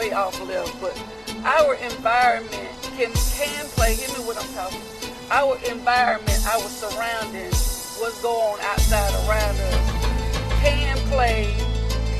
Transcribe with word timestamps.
way 0.00 0.12
off 0.12 0.40
left, 0.48 0.80
but 0.80 0.96
our 1.44 1.74
environment 1.74 2.70
can 2.96 3.12
can 3.36 3.66
play. 3.76 3.94
Hear 3.94 4.08
me 4.16 4.24
what 4.24 4.36
I'm 4.40 4.48
talking. 4.54 4.80
Our 5.30 5.58
environment, 5.70 6.40
our 6.46 6.68
surroundings, 6.68 7.96
what's 8.00 8.22
going 8.22 8.40
on 8.40 8.60
outside 8.72 9.12
around 9.28 9.56
us, 9.60 9.76
can 10.62 10.96
play 11.12 11.52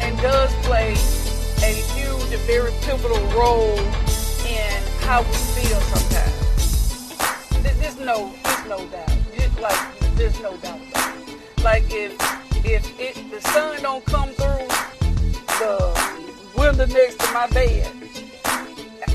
and 0.02 0.14
does 0.20 0.52
play 0.66 0.92
a 1.64 1.72
huge 1.96 2.30
and 2.36 2.44
very 2.44 2.72
pivotal 2.82 3.24
role 3.32 3.78
in 4.44 4.76
how 5.00 5.22
we 5.22 5.36
feel 5.56 5.80
sometimes. 5.92 7.16
There's 7.80 7.98
no, 7.98 8.34
there's 8.44 8.66
no 8.66 8.86
doubt. 8.88 9.16
Like, 9.58 10.16
there's 10.16 10.38
no 10.40 10.54
doubt. 10.58 10.80
Like 11.64 11.84
if 11.88 12.12
if 12.62 12.84
it 13.00 13.30
the 13.30 13.40
sun 13.40 13.80
don't 13.82 14.04
come 14.04 14.28
through 14.30 14.68
the 15.60 15.99
next 16.86 17.18
to 17.20 17.32
my 17.32 17.46
bed, 17.48 17.92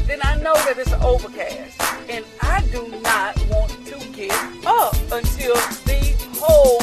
then 0.07 0.19
I 0.21 0.35
know 0.37 0.53
that 0.53 0.75
it's 0.77 0.93
overcast. 0.93 1.81
And 2.07 2.23
I 2.41 2.61
do 2.71 2.87
not 3.01 3.35
want 3.49 3.71
to 3.87 4.07
get 4.11 4.31
up 4.65 4.93
until 5.11 5.55
the 5.85 6.15
whole 6.39 6.79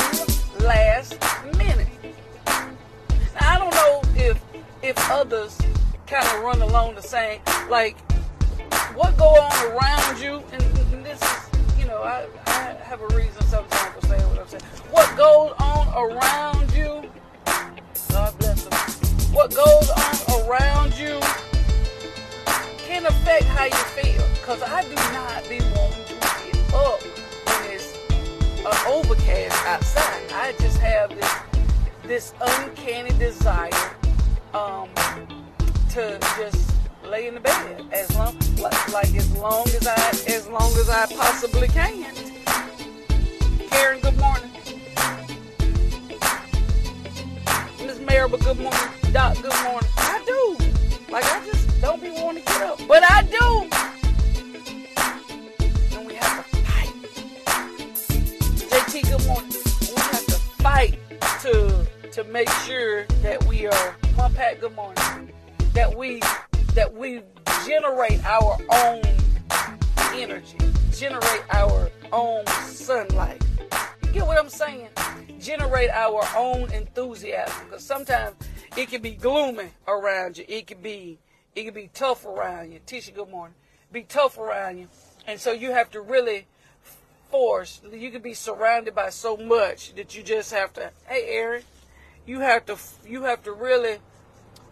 last 0.67 1.19
minute. 1.57 1.89
Now, 2.47 3.55
I 3.55 3.59
don't 3.59 3.75
know 3.75 4.03
if 4.17 4.41
if 4.83 5.11
others 5.11 5.57
kind 6.07 6.27
of 6.27 6.43
run 6.43 6.61
along 6.61 6.97
the 6.97 7.03
same, 7.03 7.41
like 7.71 7.97
what 8.95 9.17
go 9.17 9.29
on 9.29 9.73
around 9.73 10.21
you, 10.21 10.43
and, 10.53 10.63
and 10.93 11.07
this 11.07 11.23
is, 11.23 11.79
you 11.79 11.87
know, 11.87 12.03
I, 12.03 12.27
I 12.47 12.77
have 12.83 13.01
a 13.01 13.09
reason 13.15 13.43
sometimes 13.43 13.95
for 13.95 14.07
saying 14.09 14.29
what 14.29 14.41
I'm 14.41 14.49
saying. 14.49 14.63
What 14.91 15.17
goes 15.17 15.53
on 15.61 15.89
around 15.95 16.73
you. 16.75 17.02
What 19.33 19.55
goes 19.55 19.89
on 19.89 20.47
around 20.47 20.93
you 20.99 21.19
can 22.85 23.07
affect 23.07 23.45
how 23.45 23.65
you 23.65 23.73
feel. 23.73 24.23
Cause 24.45 24.63
I 24.63 24.83
do 24.83 24.95
not 24.95 25.49
be 25.49 25.59
wanting 25.75 26.05
to 26.05 26.15
get 26.15 26.75
up 26.75 27.01
when 27.47 27.71
it's 27.73 27.97
an 28.61 28.93
overcast 28.93 29.67
outside. 29.67 30.33
I 30.35 30.53
just 30.61 30.77
have 30.81 31.09
this 31.17 31.35
this 32.03 32.35
uncanny 32.43 33.09
desire 33.19 33.71
um, 34.53 34.91
to 35.93 36.19
just 36.37 36.71
lay 37.03 37.27
in 37.27 37.33
the 37.33 37.41
bed 37.41 37.87
as 37.91 38.15
long 38.15 38.39
like, 38.59 38.93
like 38.93 39.15
as 39.15 39.35
long 39.39 39.67
as 39.69 39.87
I 39.87 40.09
as 40.31 40.47
long 40.47 40.73
as 40.73 40.91
I 40.91 41.07
possibly 41.07 41.69
can. 41.69 42.05
Karen, 43.71 43.99
good 44.01 44.19
morning. 44.19 44.51
Miss 47.87 47.99
Maribel, 47.99 48.39
good 48.45 48.59
morning. 48.59 49.02
Doc, 49.23 49.37
good 49.41 49.63
morning. 49.63 49.91
I 49.99 50.21
do. 50.27 50.57
Like 51.09 51.25
I 51.25 51.47
just 51.47 51.81
don't 51.81 52.03
be 52.03 52.11
wanting 52.11 52.43
to 52.43 52.49
get 52.49 52.63
up. 52.63 52.81
But 52.89 53.05
I 53.09 53.23
do. 53.23 53.69
And 55.97 56.09
we 56.09 56.15
have 56.15 56.51
to 56.51 56.57
fight. 56.67 56.93
JT, 58.69 59.03
good 59.09 59.25
morning. 59.29 59.53
We 59.95 60.01
have 60.01 60.27
to 60.27 60.39
fight 60.65 60.99
to 61.43 61.87
to 62.11 62.25
make 62.33 62.51
sure 62.67 63.05
that 63.23 63.45
we 63.45 63.67
are 63.69 63.97
Mom 64.17 64.35
Pat, 64.35 64.61
good 64.61 64.75
morning. 64.75 65.33
That 65.73 65.97
we 65.97 66.21
that 66.75 66.93
we 66.93 67.23
generate 67.65 68.25
our 68.25 68.59
own 68.71 69.03
energy, 70.15 70.59
generate 70.91 71.45
our 71.53 71.93
own 72.11 72.45
sunlight. 72.67 73.41
You 74.03 74.13
get 74.15 74.27
what 74.27 74.37
I'm 74.37 74.49
saying? 74.49 74.89
Generate 75.39 75.91
our 75.91 76.25
own 76.37 76.73
enthusiasm. 76.73 77.67
Because 77.67 77.85
sometimes 77.85 78.35
it 78.77 78.89
can 78.89 79.03
be 79.03 79.13
gloomy 79.13 79.71
around 79.87 80.39
you. 80.39 80.45
It 80.49 80.67
can 80.67 80.81
be 80.81 81.19
it 81.55 81.65
can 81.65 81.75
be 81.75 81.91
tough 81.93 82.25
around 82.25 82.73
you. 82.73 82.81
Tisha, 82.87 83.15
good 83.15 83.29
morning. 83.29 83.55
Be 83.93 84.03
tough 84.03 84.39
around 84.39 84.79
you. 84.79 84.89
And 85.27 85.39
so 85.39 85.53
you 85.53 85.73
have 85.73 85.91
to 85.91 86.01
really 86.01 86.47
force. 87.31 87.81
You 87.93 88.11
can 88.11 88.23
be 88.23 88.35
surrounded 88.35 88.95
by 88.95 89.11
so 89.11 89.37
much 89.37 89.95
that 89.95 90.17
you 90.17 90.23
just 90.23 90.53
have 90.53 90.73
to, 90.75 90.91
hey 91.07 91.27
Aaron, 91.29 91.63
you 92.27 92.41
have 92.41 92.67
to 92.67 92.77
you 93.07 93.23
have 93.25 93.43
to 93.45 93.53
really 93.53 93.99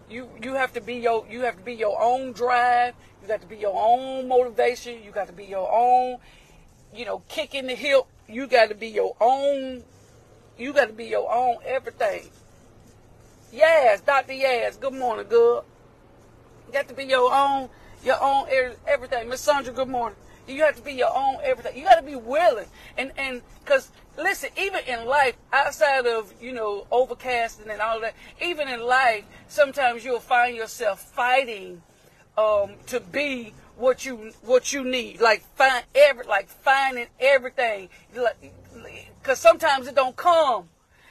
you 0.09 0.29
you 0.43 0.55
have 0.55 0.73
to 0.75 0.81
be 0.81 0.95
your 0.95 1.27
you 1.29 1.43
have 1.43 1.57
to 1.57 1.63
be 1.63 1.75
your 1.75 2.01
own 2.01 2.33
drive. 2.33 2.95
You 3.23 3.29
got 3.29 3.43
to 3.43 3.47
be 3.47 3.57
your 3.57 3.75
own 3.77 4.29
motivation. 4.29 5.03
You 5.03 5.11
got 5.11 5.27
to 5.27 5.33
be 5.35 5.45
your 5.45 5.71
own, 5.71 6.19
you 6.95 7.05
know, 7.05 7.23
kick 7.29 7.55
in 7.55 7.67
the 7.67 7.75
hip. 7.75 8.05
You 8.29 8.47
got 8.47 8.71
to 8.71 8.75
be 8.75 8.89
your 8.89 9.15
own. 9.21 9.83
You 10.57 10.73
got 10.73 10.87
to 10.87 10.95
be 10.95 11.05
your 11.07 11.31
own 11.31 11.57
everything. 11.65 12.31
Yes, 13.53 14.01
Dr. 14.01 14.33
Yes. 14.33 14.77
Good 14.77 14.95
morning, 14.95 15.27
good. 15.29 15.65
You 16.67 16.73
got 16.73 16.89
to 16.89 16.95
be 16.95 17.05
your 17.05 17.33
own, 17.35 17.69
your 18.05 18.23
own 18.23 18.47
everything. 18.87 19.29
Miss 19.29 19.41
Sandra, 19.41 19.73
good 19.73 19.89
morning. 19.89 20.17
You 20.47 20.63
have 20.63 20.77
to 20.77 20.83
be 20.83 20.93
your 20.93 21.15
own 21.15 21.39
everything. 21.43 21.77
You 21.77 21.85
got 21.85 21.97
to 21.97 22.03
be 22.03 22.17
willing, 22.17 22.67
and 22.97 23.13
and 23.17 23.43
because 23.65 23.91
listen, 24.17 24.51
even 24.57 24.81
in 24.87 25.05
life, 25.07 25.37
outside 25.53 26.07
of 26.07 26.33
you 26.41 26.53
know 26.53 26.87
overcasting 26.93 27.69
and 27.71 27.81
all 27.81 28.01
that, 28.01 28.15
even 28.41 28.69
in 28.69 28.81
life, 28.81 29.25
sometimes 29.49 30.05
you'll 30.05 30.21
find 30.21 30.57
yourself 30.57 31.01
fighting 31.01 31.83
um, 32.39 32.71
to 32.87 33.01
be 33.01 33.53
what 33.77 34.05
you 34.05 34.33
what 34.43 34.73
you 34.73 34.85
need. 34.85 35.21
Like 35.21 35.43
find 35.57 35.85
every 35.95 36.25
like 36.25 36.49
finding 36.49 37.07
everything. 37.19 37.89
Because 39.21 39.39
sometimes 39.39 39.89
it 39.89 39.95
don't 39.97 40.17
come. 40.17 40.69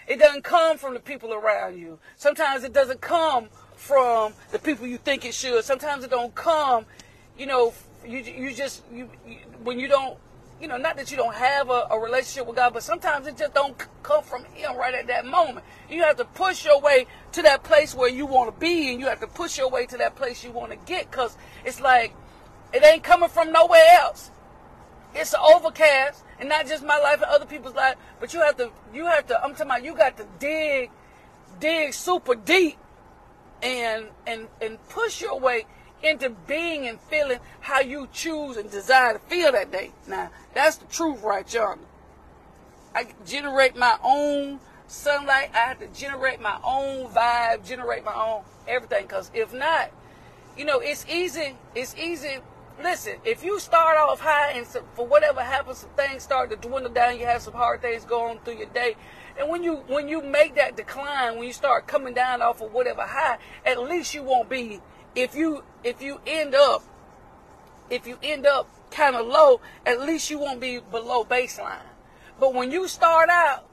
It 0.10 0.18
doesn't 0.18 0.44
come 0.44 0.78
from 0.80 0.96
the 0.96 1.00
people 1.00 1.34
around 1.34 1.78
you. 1.78 2.00
Sometimes 2.18 2.64
it 2.64 2.74
doesn't 2.74 3.00
come 3.00 3.48
from 3.76 4.34
the 4.52 4.58
people 4.58 4.88
you 4.88 4.98
think 4.98 5.24
it 5.24 5.36
should. 5.36 5.64
Sometimes 5.64 6.04
it 6.04 6.10
don't 6.10 6.34
come, 6.34 6.86
you 7.38 7.46
know, 7.46 7.74
you 8.06 8.18
you 8.18 8.54
just 8.54 8.84
you, 8.92 9.08
you 9.28 9.38
when 9.64 9.80
you 9.80 9.88
don't 9.88 10.18
you 10.60 10.68
know, 10.68 10.78
not 10.78 10.98
that 10.98 11.10
you 11.10 11.16
don't 11.16 11.36
have 11.36 11.70
a, 11.70 11.88
a, 11.90 12.00
relationship 12.00 12.46
with 12.46 12.58
God, 12.58 12.74
but 12.74 12.84
sometimes 12.84 13.28
it 13.28 13.38
just 13.38 13.54
don't 13.54 13.78
come 14.04 14.24
from 14.24 14.44
Him 14.46 14.76
right 14.76 14.94
at 14.94 15.08
that 15.08 15.26
moment. 15.26 15.66
You 15.90 16.02
have 16.04 16.18
to 16.18 16.26
push 16.26 16.66
your 16.66 16.82
way 16.82 17.06
to 17.32 17.42
that 17.44 17.64
place 17.64 17.96
where 17.96 18.10
you 18.10 18.26
want 18.26 18.54
to 18.54 18.60
be, 18.60 18.92
and 18.92 19.00
you 19.00 19.08
have 19.08 19.22
to 19.22 19.28
push 19.28 19.58
your 19.58 19.70
way 19.70 19.86
to 19.86 19.98
that 19.98 20.16
place 20.16 20.44
you 20.44 20.52
want 20.52 20.72
to 20.72 20.78
get, 20.86 21.10
because 21.10 21.38
it's 21.64 21.80
like 21.80 22.14
it 22.74 22.84
ain't 22.84 23.04
coming 23.04 23.30
from 23.30 23.54
nowhere 23.54 23.86
else. 24.02 24.32
It's 25.20 25.36
overcast, 25.36 26.24
and 26.40 26.48
not 26.48 26.66
just 26.66 26.82
my 26.84 26.98
life 26.98 27.16
and 27.16 27.26
other 27.26 27.46
people's 27.46 27.76
life, 27.76 27.98
but 28.22 28.34
you 28.34 28.40
have 28.40 28.56
to, 28.56 28.72
you 28.94 29.06
have 29.06 29.28
to. 29.28 29.44
I'm 29.44 29.52
talking 29.52 29.66
about 29.66 29.84
you 29.84 29.94
got 29.94 30.16
to 30.16 30.26
dig, 30.40 30.92
dig 31.60 31.94
super 31.94 32.36
deep, 32.36 32.78
and 33.62 34.06
and 34.26 34.48
and 34.62 34.78
push 34.88 35.20
your 35.20 35.38
way 35.38 35.66
into 36.02 36.30
being 36.48 36.88
and 36.88 37.00
feeling 37.02 37.40
how 37.60 37.82
you 37.82 38.08
choose 38.14 38.56
and 38.56 38.72
desire 38.72 39.14
to 39.14 39.20
feel 39.20 39.52
that 39.52 39.72
day. 39.72 39.92
Now, 40.08 40.30
that's 40.54 40.78
the 40.78 40.86
truth 40.86 41.22
right 41.22 41.54
y'all. 41.54 41.78
I 42.96 43.08
generate 43.26 43.76
my 43.76 43.98
own 44.02 44.62
sunlight. 44.88 45.52
I 45.54 45.58
have 45.58 45.80
to 45.80 45.88
generate 45.88 46.40
my 46.40 46.58
own 46.64 47.08
vibe, 47.10 47.68
generate 47.68 48.06
my 48.06 48.14
own 48.14 48.44
everything. 48.68 49.04
Because 49.04 49.30
if 49.34 49.54
not, 49.54 49.92
you 50.58 50.64
know, 50.64 50.80
it's 50.80 51.06
easy. 51.10 51.56
It's 51.76 51.94
easy. 51.98 52.38
Listen, 52.82 53.18
if 53.26 53.44
you 53.44 53.60
start 53.60 53.98
off 53.98 54.22
high 54.22 54.52
and 54.52 54.66
for 54.66 55.06
whatever 55.06 55.42
happens, 55.42 55.80
some 55.80 55.90
things 55.98 56.24
start 56.24 56.50
to 56.50 56.56
dwindle 56.56 56.92
down. 56.92 57.20
You 57.20 57.26
have 57.26 57.42
some 57.42 57.54
hard 57.54 57.82
things 57.82 58.06
going 58.06 58.40
through 58.40 58.58
your 58.58 58.70
day. 58.70 58.96
And 59.38 59.50
when 59.50 59.64
you 59.64 59.84
when 59.88 60.08
you 60.08 60.22
make 60.22 60.56
that 60.56 60.78
decline, 60.78 61.36
when 61.36 61.46
you 61.46 61.54
start 61.54 61.88
coming 61.88 62.14
down 62.14 62.42
off 62.42 62.62
of 62.62 62.72
whatever 62.72 63.02
high, 63.02 63.38
at 63.66 63.82
least 63.82 64.14
you 64.14 64.24
won't 64.24 64.50
be 64.50 64.80
if 65.14 65.36
you 65.36 65.64
if 65.84 66.02
you 66.02 66.22
end 66.26 66.56
up 66.56 66.84
if 67.90 68.08
you 68.08 68.18
end 68.24 68.46
up 68.46 68.70
kind 68.92 69.16
of 69.16 69.28
low, 69.28 69.60
at 69.86 70.00
least 70.00 70.30
you 70.30 70.40
won't 70.40 70.62
be 70.62 70.80
below 70.80 71.26
baseline. 71.26 71.84
But 72.40 72.54
when 72.54 72.72
you 72.72 72.88
start 72.88 73.30
out 73.30 73.68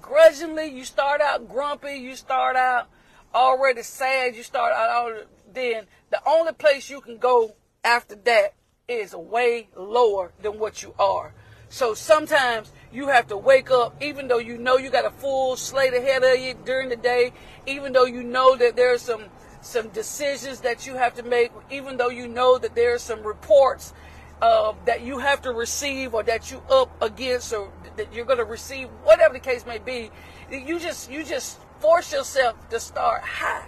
grudgingly, 0.00 0.68
you 0.68 0.84
start 0.84 1.20
out 1.20 1.50
grumpy, 1.50 1.96
you 1.96 2.16
start 2.16 2.56
out 2.56 2.88
already 3.34 3.82
sad, 3.82 4.34
you 4.36 4.42
start 4.42 4.72
out 4.72 4.88
all 4.88 5.12
then 5.52 5.84
the 6.10 6.20
only 6.26 6.52
place 6.52 6.88
you 6.88 7.00
can 7.00 7.18
go 7.18 7.54
after 7.84 8.14
that 8.14 8.54
is 8.88 9.14
way 9.14 9.68
lower 9.76 10.32
than 10.42 10.58
what 10.58 10.82
you 10.82 10.94
are. 10.98 11.34
So 11.68 11.92
sometimes 11.92 12.72
you 12.90 13.08
have 13.08 13.26
to 13.28 13.36
wake 13.36 13.70
up, 13.70 14.02
even 14.02 14.28
though 14.28 14.38
you 14.38 14.56
know 14.56 14.78
you 14.78 14.88
got 14.88 15.04
a 15.04 15.10
full 15.10 15.56
slate 15.56 15.92
ahead 15.92 16.24
of 16.24 16.38
you 16.38 16.54
during 16.64 16.88
the 16.88 16.96
day, 16.96 17.32
even 17.66 17.92
though 17.92 18.06
you 18.06 18.22
know 18.22 18.56
that 18.56 18.76
there's 18.76 19.02
some 19.02 19.24
some 19.60 19.88
decisions 19.88 20.60
that 20.60 20.86
you 20.86 20.94
have 20.94 21.14
to 21.14 21.22
make, 21.22 21.50
even 21.70 21.96
though 21.96 22.08
you 22.08 22.28
know 22.28 22.58
that 22.58 22.74
there 22.74 22.94
are 22.94 22.98
some 22.98 23.22
reports 23.22 23.92
uh, 24.40 24.72
that 24.86 25.02
you 25.02 25.18
have 25.18 25.42
to 25.42 25.52
receive 25.52 26.14
or 26.14 26.22
that 26.22 26.50
you 26.50 26.62
up 26.70 26.90
against 27.02 27.52
or 27.52 27.70
that 27.96 28.12
you're 28.14 28.24
going 28.24 28.38
to 28.38 28.44
receive, 28.44 28.88
whatever 29.02 29.34
the 29.34 29.40
case 29.40 29.66
may 29.66 29.78
be. 29.78 30.10
You 30.50 30.78
just 30.78 31.10
you 31.10 31.24
just 31.24 31.58
force 31.80 32.12
yourself 32.12 32.56
to 32.70 32.80
start 32.80 33.22
high, 33.22 33.66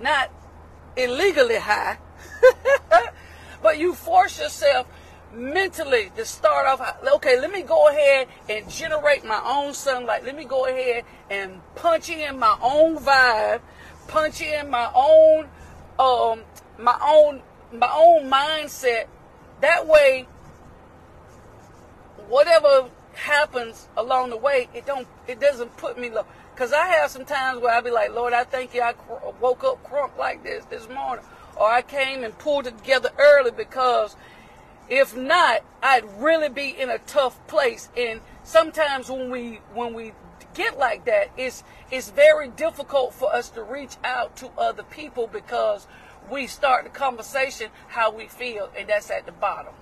not 0.00 0.30
illegally 0.96 1.56
high, 1.56 1.98
but 3.62 3.78
you 3.78 3.94
force 3.94 4.38
yourself 4.40 4.86
mentally 5.32 6.10
to 6.16 6.24
start 6.24 6.66
off 6.66 6.80
okay 7.14 7.38
let 7.38 7.52
me 7.52 7.62
go 7.62 7.86
ahead 7.86 8.26
and 8.48 8.68
generate 8.68 9.24
my 9.24 9.40
own 9.46 9.72
sunlight 9.72 10.24
let 10.24 10.34
me 10.34 10.42
go 10.42 10.66
ahead 10.66 11.04
and 11.30 11.60
punch 11.76 12.10
in 12.10 12.36
my 12.36 12.58
own 12.60 12.98
vibe 12.98 13.60
punch 14.08 14.40
in 14.40 14.68
my 14.68 14.90
own 14.92 15.46
um 16.00 16.42
my 16.80 16.98
own 17.00 17.40
my 17.72 17.90
own 17.94 18.30
mindset. 18.30 19.06
That 19.60 19.86
way, 19.86 20.26
whatever 22.28 22.88
happens 23.14 23.88
along 23.96 24.30
the 24.30 24.36
way, 24.36 24.68
it 24.74 24.86
don't 24.86 25.06
it 25.26 25.40
doesn't 25.40 25.76
put 25.76 25.98
me 25.98 26.10
low. 26.10 26.26
Cause 26.60 26.74
I 26.74 26.88
have 26.88 27.10
some 27.10 27.24
times 27.24 27.62
where 27.62 27.72
I'll 27.72 27.80
be 27.80 27.90
like, 27.90 28.12
Lord, 28.14 28.34
I 28.34 28.44
thank 28.44 28.74
you. 28.74 28.82
I 28.82 28.92
cr- 28.92 29.30
woke 29.40 29.64
up 29.64 29.82
crunk 29.82 30.18
like 30.18 30.42
this 30.42 30.62
this 30.66 30.86
morning, 30.90 31.24
or 31.56 31.66
I 31.66 31.80
came 31.80 32.22
and 32.22 32.36
pulled 32.36 32.66
it 32.66 32.76
together 32.76 33.08
early 33.18 33.50
because 33.50 34.14
if 34.90 35.16
not, 35.16 35.62
I'd 35.82 36.04
really 36.20 36.50
be 36.50 36.68
in 36.68 36.90
a 36.90 36.98
tough 36.98 37.46
place. 37.46 37.88
And 37.96 38.20
sometimes 38.44 39.08
when 39.08 39.30
we 39.30 39.60
when 39.72 39.94
we 39.94 40.12
get 40.52 40.78
like 40.78 41.06
that, 41.06 41.30
it's 41.38 41.64
it's 41.90 42.10
very 42.10 42.48
difficult 42.48 43.14
for 43.14 43.34
us 43.34 43.48
to 43.52 43.62
reach 43.62 43.96
out 44.04 44.36
to 44.36 44.50
other 44.58 44.82
people 44.82 45.28
because 45.28 45.86
we 46.30 46.46
start 46.46 46.84
the 46.84 46.90
conversation 46.90 47.70
how 47.88 48.12
we 48.12 48.26
feel, 48.26 48.68
and 48.76 48.86
that's 48.86 49.10
at 49.10 49.24
the 49.24 49.32
bottom. 49.32 49.72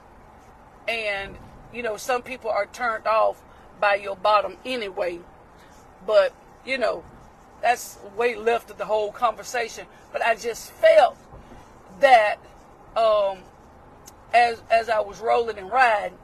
And 0.86 1.38
you 1.74 1.82
know, 1.82 1.96
some 1.96 2.22
people 2.22 2.50
are 2.50 2.66
turned 2.66 3.08
off 3.08 3.42
by 3.80 3.96
your 3.96 4.14
bottom 4.14 4.58
anyway, 4.64 5.18
but 6.06 6.32
you 6.68 6.76
know, 6.76 7.02
that's 7.62 7.98
way 8.14 8.36
lifted 8.36 8.76
the 8.76 8.84
whole 8.84 9.10
conversation. 9.10 9.86
But 10.12 10.22
I 10.22 10.36
just 10.36 10.70
felt 10.72 11.16
that 12.00 12.36
um, 12.94 13.38
as 14.34 14.62
as 14.70 14.90
I 14.90 15.00
was 15.00 15.18
rolling 15.18 15.56
and 15.56 15.70
riding, 15.72 16.18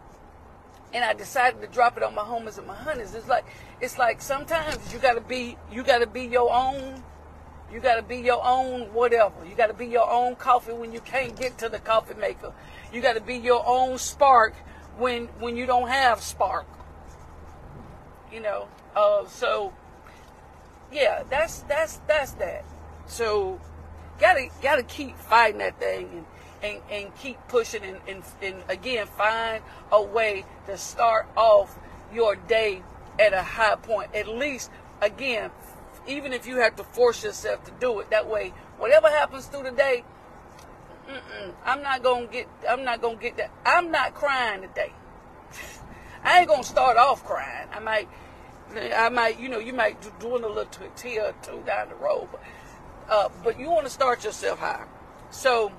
and 0.93 1.03
I 1.03 1.15
decided 1.15 1.63
to 1.63 1.67
drop 1.67 1.97
it 1.97 2.03
on 2.03 2.15
my 2.15 2.23
homies 2.23 2.59
and 2.59 2.67
my 2.67 2.77
honeys. 2.77 3.15
It's 3.15 3.27
like 3.27 3.47
it's 3.81 3.99
like 3.99 4.21
sometimes 4.21 4.93
you 4.93 4.99
gotta 4.99 5.23
be 5.23 5.57
you 5.73 5.83
gotta 5.83 6.07
be 6.07 6.25
your 6.25 6.53
own. 6.53 7.03
You 7.73 7.81
gotta 7.81 8.03
be 8.03 8.19
your 8.19 8.45
own 8.45 8.93
whatever. 8.93 9.45
You 9.49 9.57
gotta 9.57 9.75
be 9.75 9.87
your 9.87 10.09
own 10.09 10.37
coffee 10.37 10.75
when 10.75 10.93
you 10.93 11.01
can't 11.01 11.35
get 11.37 11.57
to 11.59 11.71
the 11.71 11.79
coffee 11.79 12.15
maker. 12.15 12.53
You 12.93 13.01
gotta 13.01 13.23
be 13.23 13.37
your 13.37 13.65
own 13.67 13.97
spark 13.97 14.55
when 14.99 15.27
when 15.41 15.57
you 15.57 15.65
don't 15.65 15.89
have 15.89 16.21
spark. 16.21 16.67
You 18.31 18.41
know. 18.41 18.69
Uh, 18.95 19.27
so 19.27 19.73
yeah, 20.95 21.25
that's 21.29 21.61
that's 21.63 22.01
that's 22.07 22.33
that. 22.35 22.65
So 23.07 23.61
gotta 24.21 24.49
gotta 24.63 24.85
keep 24.85 25.19
fighting 25.19 25.59
that 25.59 25.79
thing 25.81 26.09
and 26.13 26.27
and, 26.63 26.83
and 26.91 27.17
keep 27.17 27.37
pushing 27.49 27.83
and, 27.83 27.99
and, 28.09 28.23
and 28.41 28.57
again 28.69 29.07
find 29.07 29.63
a 29.93 30.01
way 30.01 30.45
to 30.67 30.79
start 30.79 31.27
off 31.37 31.77
your 32.13 32.37
day 32.37 32.83
at 33.21 33.35
a 33.35 33.43
high 33.43 33.75
point. 33.75 34.15
At 34.15 34.29
least 34.29 34.71
again, 35.03 35.51
even 36.07 36.33
if 36.33 36.47
you 36.47 36.59
have 36.59 36.77
to 36.77 36.85
force 36.85 37.25
yourself 37.25 37.65
to 37.65 37.73
do 37.81 37.99
it 37.99 38.11
that 38.11 38.29
way, 38.29 38.55
whatever 38.79 39.09
happens 39.09 39.47
through 39.47 39.65
the 39.65 39.73
day, 39.73 40.05
I'm 41.65 41.83
not 41.83 42.05
gonna 42.05 42.27
get. 42.27 42.49
I'm 42.69 42.85
not 42.85 43.03
gonna 43.03 43.17
get 43.17 43.37
that. 43.39 43.51
I'm 43.67 43.91
not 43.91 44.15
crying 44.15 44.63
today. 44.63 44.93
I 46.25 46.39
ain't 46.39 46.49
gonna 46.49 46.63
start 46.63 46.97
off 46.97 47.25
crying. 47.25 47.69
I 47.73 47.81
might 47.81 48.09
I 48.79 49.09
might, 49.09 49.39
you 49.41 49.49
know, 49.49 49.59
you 49.59 49.73
might 49.73 50.01
do 50.01 50.13
doing 50.19 50.45
a 50.45 50.49
little 50.49 50.65
tortilla 50.67 51.31
or 51.31 51.35
two 51.43 51.63
down 51.67 51.89
the 51.89 51.95
road, 51.95 52.29
but, 52.31 52.43
uh, 53.09 53.29
but 53.43 53.59
you 53.59 53.71
want 53.71 53.87
to 53.87 53.91
start 53.91 54.25
yourself 54.25 54.59
high. 54.59 54.85
So, 55.31 55.73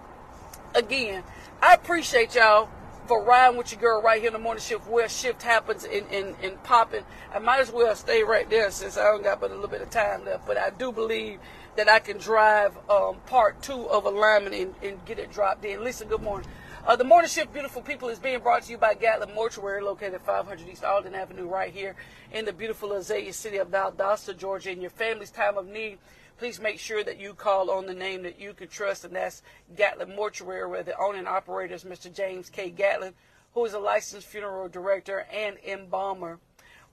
again, 0.73 1.23
I 1.61 1.73
appreciate 1.73 2.35
y'all 2.35 2.69
for 3.07 3.23
riding 3.23 3.57
with 3.57 3.71
your 3.71 3.79
girl 3.79 4.01
right 4.01 4.19
here 4.19 4.27
in 4.27 4.33
the 4.33 4.39
morning 4.39 4.61
shift 4.61 4.87
where 4.87 5.07
shift 5.07 5.43
happens 5.43 5.83
in, 5.83 6.05
in, 6.07 6.35
in 6.41 6.57
popping. 6.63 7.03
I 7.33 7.39
might 7.39 7.59
as 7.59 7.71
well 7.71 7.95
stay 7.95 8.23
right 8.23 8.49
there 8.49 8.71
since 8.71 8.97
I 8.97 9.03
don't 9.03 9.23
got 9.23 9.39
but 9.39 9.51
a 9.51 9.53
little 9.53 9.69
bit 9.69 9.81
of 9.81 9.89
time 9.89 10.25
left. 10.25 10.47
But 10.47 10.57
I 10.57 10.71
do 10.71 10.91
believe 10.91 11.39
that 11.75 11.89
I 11.89 11.99
can 11.99 12.17
drive 12.17 12.75
um, 12.89 13.17
part 13.27 13.61
two 13.61 13.87
of 13.89 14.05
alignment 14.05 14.55
and, 14.55 14.75
and 14.81 15.05
get 15.05 15.19
it 15.19 15.31
dropped 15.31 15.63
in. 15.65 15.83
Lisa, 15.83 16.05
good 16.05 16.21
morning. 16.21 16.47
Uh, 16.87 16.95
the 16.95 17.03
morning 17.03 17.27
shift, 17.27 17.51
beautiful 17.51 17.81
people, 17.81 18.09
is 18.09 18.19
being 18.19 18.39
brought 18.39 18.61
to 18.61 18.69
you 18.69 18.77
by 18.77 18.93
Gatlin 18.93 19.33
Mortuary, 19.33 19.81
located 19.81 20.13
at 20.13 20.23
500 20.23 20.69
East 20.69 20.83
Alden 20.83 21.15
Avenue, 21.15 21.47
right 21.47 21.73
here 21.73 21.95
in 22.31 22.45
the 22.45 22.53
beautiful 22.53 22.93
Azalea 22.93 23.33
city 23.33 23.57
of 23.57 23.71
Valdosta, 23.71 24.37
Georgia. 24.37 24.69
In 24.69 24.81
your 24.81 24.91
family's 24.91 25.31
time 25.31 25.57
of 25.57 25.65
need, 25.65 25.97
please 26.37 26.61
make 26.61 26.77
sure 26.77 27.03
that 27.03 27.19
you 27.19 27.33
call 27.33 27.71
on 27.71 27.87
the 27.87 27.93
name 27.95 28.21
that 28.21 28.39
you 28.39 28.53
can 28.53 28.67
trust, 28.67 29.03
and 29.03 29.15
that's 29.15 29.41
Gatlin 29.75 30.15
Mortuary, 30.15 30.69
where 30.69 30.83
the 30.83 30.95
owner 30.99 31.17
and 31.17 31.27
operator 31.27 31.73
is 31.73 31.85
Mr. 31.85 32.13
James 32.13 32.51
K. 32.51 32.69
Gatlin, 32.69 33.15
who 33.55 33.65
is 33.65 33.73
a 33.73 33.79
licensed 33.79 34.27
funeral 34.27 34.69
director 34.69 35.25
and 35.33 35.57
embalmer. 35.67 36.37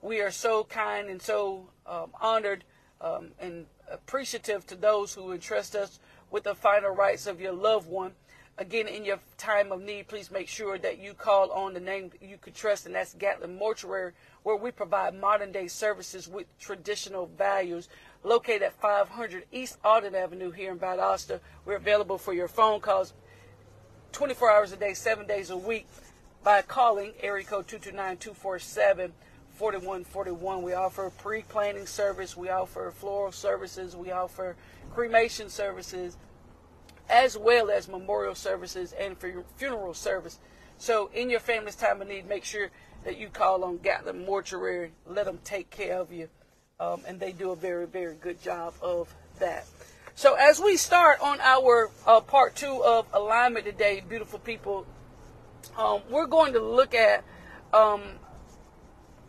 We 0.01 0.21
are 0.21 0.31
so 0.31 0.63
kind 0.63 1.07
and 1.07 1.21
so 1.21 1.69
um, 1.85 2.09
honored 2.19 2.63
um, 2.99 3.27
and 3.39 3.67
appreciative 3.91 4.65
to 4.67 4.75
those 4.75 5.13
who 5.13 5.33
entrust 5.33 5.75
us 5.75 5.99
with 6.31 6.45
the 6.45 6.55
final 6.55 6.89
rites 6.89 7.27
of 7.27 7.39
your 7.39 7.53
loved 7.53 7.87
one. 7.87 8.13
Again, 8.59 8.87
in 8.87 9.03
your 9.03 9.17
time 9.37 9.71
of 9.71 9.81
need, 9.81 10.07
please 10.07 10.29
make 10.29 10.47
sure 10.47 10.77
that 10.77 10.99
you 10.99 11.15
call 11.15 11.51
on 11.51 11.73
the 11.73 11.79
name 11.79 12.11
you 12.21 12.37
could 12.37 12.53
trust, 12.53 12.85
and 12.85 12.93
that's 12.93 13.15
Gatlin 13.15 13.57
Mortuary, 13.57 14.11
where 14.43 14.55
we 14.55 14.69
provide 14.69 15.19
modern 15.19 15.51
day 15.51 15.67
services 15.67 16.27
with 16.27 16.45
traditional 16.59 17.25
values. 17.25 17.89
Located 18.23 18.61
at 18.61 18.79
500 18.79 19.45
East 19.51 19.79
Alden 19.83 20.13
Avenue 20.13 20.51
here 20.51 20.71
in 20.71 20.77
Valdosta. 20.77 21.39
We're 21.65 21.77
available 21.77 22.19
for 22.19 22.31
your 22.31 22.47
phone 22.47 22.79
calls 22.79 23.13
24 24.11 24.51
hours 24.51 24.71
a 24.71 24.77
day, 24.77 24.93
seven 24.93 25.25
days 25.25 25.49
a 25.49 25.57
week 25.57 25.87
by 26.43 26.61
calling 26.61 27.13
area 27.21 27.43
code 27.43 27.65
229-247-4141. 27.67 30.61
We 30.61 30.73
offer 30.73 31.11
pre-planning 31.17 31.87
service. 31.87 32.37
We 32.37 32.49
offer 32.49 32.93
floral 32.95 33.31
services. 33.31 33.95
We 33.95 34.11
offer 34.11 34.55
cremation 34.93 35.49
services 35.49 36.17
as 37.09 37.37
well 37.37 37.69
as 37.69 37.87
memorial 37.87 38.35
services 38.35 38.93
and 38.93 39.17
for 39.17 39.43
funeral 39.57 39.93
service. 39.93 40.39
So, 40.77 41.09
in 41.13 41.29
your 41.29 41.39
family's 41.39 41.75
time 41.75 42.01
of 42.01 42.07
need, 42.07 42.27
make 42.27 42.43
sure 42.43 42.69
that 43.03 43.17
you 43.17 43.29
call 43.29 43.63
on 43.63 43.77
Gatlin 43.77 44.25
Mortuary. 44.25 44.91
Let 45.07 45.25
them 45.25 45.39
take 45.43 45.69
care 45.69 45.97
of 45.97 46.11
you. 46.11 46.29
Um, 46.79 47.01
and 47.07 47.19
they 47.19 47.31
do 47.31 47.51
a 47.51 47.55
very, 47.55 47.85
very 47.85 48.15
good 48.15 48.41
job 48.41 48.73
of 48.81 49.13
that. 49.39 49.65
So, 50.15 50.35
as 50.35 50.59
we 50.59 50.77
start 50.77 51.19
on 51.21 51.39
our 51.41 51.89
uh, 52.05 52.21
part 52.21 52.55
two 52.55 52.83
of 52.83 53.07
alignment 53.13 53.65
today, 53.65 54.03
beautiful 54.07 54.39
people, 54.39 54.85
um, 55.77 56.01
we're 56.09 56.27
going 56.27 56.53
to 56.53 56.59
look 56.59 56.93
at 56.93 57.23
um, 57.73 58.01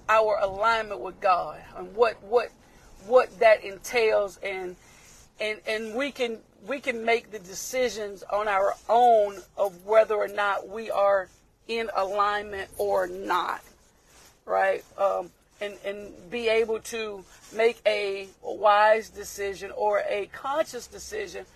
our 0.08 0.38
alignment 0.40 1.00
with 1.00 1.20
God 1.20 1.62
and 1.76 1.94
what 1.94 2.22
what 2.22 2.50
what 3.06 3.38
that 3.40 3.64
entails, 3.64 4.38
and 4.42 4.76
and 5.40 5.60
and 5.66 5.94
we 5.94 6.12
can 6.12 6.40
we 6.66 6.80
can 6.80 7.04
make 7.04 7.30
the 7.30 7.38
decisions 7.38 8.22
on 8.24 8.48
our 8.48 8.74
own 8.88 9.36
of 9.56 9.84
whether 9.84 10.14
or 10.14 10.28
not 10.28 10.68
we 10.68 10.90
are 10.90 11.28
in 11.68 11.90
alignment 11.94 12.70
or 12.78 13.06
not, 13.06 13.62
right? 14.46 14.84
Um, 14.98 15.30
and, 15.60 15.74
and 15.84 16.30
be 16.30 16.48
able 16.48 16.80
to 16.80 17.24
make 17.54 17.80
a 17.86 18.28
wise 18.42 19.08
decision 19.08 19.70
or 19.76 20.02
a 20.08 20.26
conscious 20.32 20.86
decision 20.86 21.46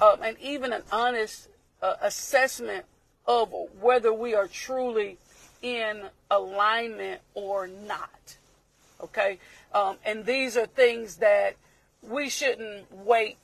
um, 0.00 0.18
and 0.22 0.36
even 0.40 0.72
an 0.72 0.82
honest 0.92 1.48
uh, 1.82 1.94
assessment 2.02 2.84
of 3.26 3.52
whether 3.80 4.12
we 4.12 4.34
are 4.34 4.46
truly 4.46 5.18
in 5.62 6.02
alignment 6.30 7.20
or 7.34 7.66
not. 7.66 8.36
Okay? 9.00 9.38
Um, 9.74 9.96
and 10.04 10.24
these 10.24 10.56
are 10.56 10.66
things 10.66 11.16
that 11.16 11.56
we 12.02 12.28
shouldn't 12.28 12.90
wait 12.92 13.36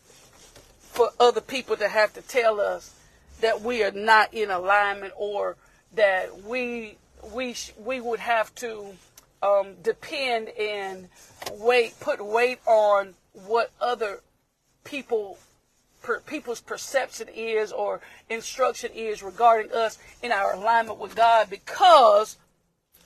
for 0.93 1.09
other 1.19 1.41
people 1.41 1.75
to 1.75 1.89
have 1.89 2.13
to 2.13 2.21
tell 2.21 2.61
us 2.61 2.95
that 3.41 3.63
we 3.63 3.83
are 3.83 3.91
not 3.91 4.33
in 4.35 4.51
alignment 4.51 5.15
or 5.17 5.57
that 5.95 6.43
we 6.43 6.97
we 7.33 7.57
we 7.79 7.99
would 7.99 8.21
have 8.21 8.55
to 8.55 8.89
um, 9.43 9.75
depend 9.83 10.51
and 10.51 11.09
wait 11.53 11.99
put 11.99 12.25
weight 12.25 12.59
on 12.67 13.15
what 13.33 13.71
other 13.81 14.21
people 14.85 15.39
per, 16.03 16.21
people's 16.21 16.61
perception 16.61 17.27
is 17.35 17.73
or 17.73 18.03
instruction 18.29 18.91
is 18.95 19.23
regarding 19.23 19.73
us 19.73 19.99
in 20.23 20.31
our 20.31 20.53
alignment 20.53 20.99
with 20.99 21.17
God 21.17 21.49
because 21.49 22.37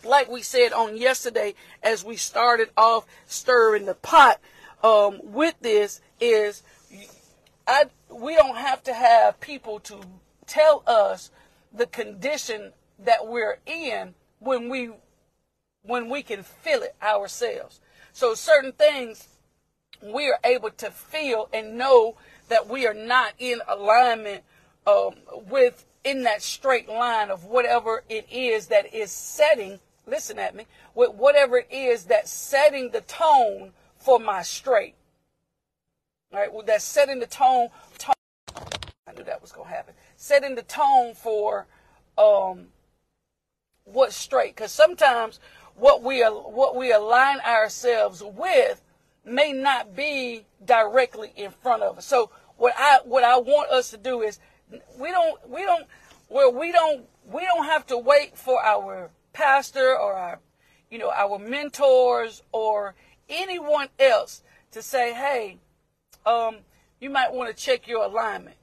like 0.03 0.29
we 0.29 0.43
said 0.43 0.73
on 0.73 0.97
yesterday 0.97 1.55
as 1.85 2.05
we 2.05 2.17
started 2.17 2.69
off 2.77 3.07
stirring 3.27 3.87
the 3.87 3.95
pot 3.95 4.41
um, 4.83 5.21
with 5.23 5.55
this 5.61 6.01
is 6.21 6.65
I 7.67 7.87
we 8.11 8.35
don't 8.35 8.57
have 8.57 8.83
to 8.85 8.95
have 8.95 9.41
people 9.41 9.81
to 9.81 10.01
tell 10.47 10.83
us 10.87 11.31
the 11.73 11.87
condition 11.87 12.73
that 12.99 13.27
we're 13.27 13.59
in 13.67 14.15
when 14.39 14.69
we 14.69 14.91
when 15.83 16.09
we 16.09 16.23
can 16.23 16.43
feel 16.43 16.83
it 16.83 16.95
ourselves. 17.03 17.81
So 18.13 18.35
certain 18.35 18.73
things 18.73 19.29
we 20.03 20.29
are 20.29 20.39
able 20.45 20.71
to 20.71 20.91
feel 20.91 21.49
and 21.53 21.77
know 21.77 22.17
that 22.49 22.69
we 22.69 22.87
are 22.87 22.95
not 22.95 23.33
in 23.39 23.61
alignment 23.67 24.45
um, 24.87 25.15
with 25.49 25.85
in 26.05 26.23
that 26.23 26.43
straight 26.43 26.89
line 26.89 27.31
of 27.31 27.45
whatever 27.45 28.05
it 28.09 28.27
is 28.31 28.69
that 28.69 28.95
is 28.95 29.11
setting. 29.11 29.81
Listen 30.07 30.39
at 30.39 30.55
me 30.55 30.67
with 30.95 31.13
whatever 31.15 31.59
it 31.59 31.69
is 31.71 32.05
that's 32.05 32.33
setting 32.33 32.91
the 32.91 33.01
tone 33.01 33.73
for 33.99 34.21
my 34.21 34.43
straight. 34.43 34.95
Right, 36.33 36.53
well, 36.53 36.65
that's 36.67 36.85
setting 36.85 37.21
the 37.21 37.27
tone, 37.27 37.69
tone 37.99 38.15
knew 39.17 39.25
that 39.25 39.41
was 39.41 39.53
going 39.53 39.69
to 39.69 39.75
happen. 39.75 39.95
Setting 40.17 40.55
the 40.55 40.63
tone 40.63 41.15
for 41.15 41.67
um, 42.19 42.67
what's 43.85 44.17
straight, 44.17 44.55
because 44.55 44.73
sometimes 44.73 45.41
what 45.75 46.03
we 46.03 46.23
what 46.23 46.77
we 46.77 46.93
align 46.93 47.39
ourselves 47.41 48.23
with 48.23 48.83
may 49.25 49.53
not 49.53 49.95
be 49.95 50.47
directly 50.65 51.33
in 51.37 51.51
front 51.51 51.83
of 51.83 51.99
us. 51.99 52.07
So 52.07 52.31
what 52.57 52.75
I 52.79 53.01
what 53.05 53.25
I 53.25 53.39
want 53.39 53.71
us 53.71 53.91
to 53.91 53.97
do 53.97 54.23
is 54.23 54.39
we 54.99 55.11
don't 55.11 55.49
we 55.49 55.63
don't 55.63 55.87
where 56.29 56.51
we 56.51 56.73
don't 56.73 57.05
we 57.31 57.43
don't 57.43 57.67
have 57.67 57.87
to 57.87 57.99
wait 57.99 58.37
for 58.37 58.63
our 58.63 59.11
pastor 59.33 59.97
or 59.97 60.15
our 60.15 60.41
you 60.91 60.99
know 60.99 61.11
our 61.11 61.39
mentors 61.39 62.43
or 62.53 62.95
anyone 63.29 63.89
else 63.99 64.43
to 64.71 64.83
say, 64.83 65.13
hey, 65.13 65.59
um, 66.27 66.57
you 67.01 67.11
might 67.11 67.33
want 67.33 67.55
to 67.55 67.63
check 67.63 67.87
your 67.87 68.05
alignment. 68.05 68.57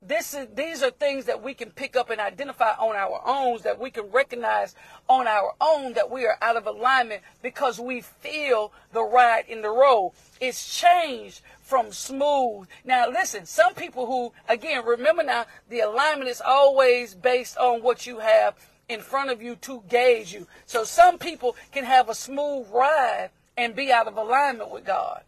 This 0.00 0.32
is, 0.32 0.46
these 0.54 0.84
are 0.84 0.92
things 0.92 1.24
that 1.24 1.42
we 1.42 1.54
can 1.54 1.70
pick 1.70 1.96
up 1.96 2.10
and 2.10 2.20
identify 2.20 2.70
on 2.78 2.94
our 2.94 3.20
own, 3.24 3.58
that 3.64 3.80
we 3.80 3.90
can 3.90 4.08
recognize 4.12 4.76
on 5.08 5.26
our 5.26 5.54
own 5.60 5.94
that 5.94 6.08
we 6.08 6.24
are 6.24 6.38
out 6.40 6.56
of 6.56 6.68
alignment 6.68 7.22
because 7.42 7.80
we 7.80 8.00
feel 8.00 8.72
the 8.92 9.02
ride 9.02 9.46
in 9.48 9.60
the 9.60 9.70
road. 9.70 10.12
It's 10.40 10.78
changed 10.78 11.40
from 11.62 11.90
smooth. 11.90 12.68
Now, 12.84 13.08
listen, 13.10 13.44
some 13.44 13.74
people 13.74 14.06
who, 14.06 14.32
again, 14.48 14.84
remember 14.84 15.24
now, 15.24 15.46
the 15.68 15.80
alignment 15.80 16.30
is 16.30 16.40
always 16.40 17.14
based 17.14 17.56
on 17.56 17.82
what 17.82 18.06
you 18.06 18.20
have 18.20 18.54
in 18.88 19.00
front 19.00 19.30
of 19.30 19.42
you 19.42 19.56
to 19.56 19.82
gauge 19.88 20.32
you. 20.32 20.46
So 20.66 20.84
some 20.84 21.18
people 21.18 21.56
can 21.72 21.84
have 21.84 22.08
a 22.08 22.14
smooth 22.14 22.68
ride 22.72 23.30
and 23.56 23.74
be 23.74 23.90
out 23.90 24.06
of 24.06 24.16
alignment 24.16 24.70
with 24.70 24.86
God. 24.86 25.22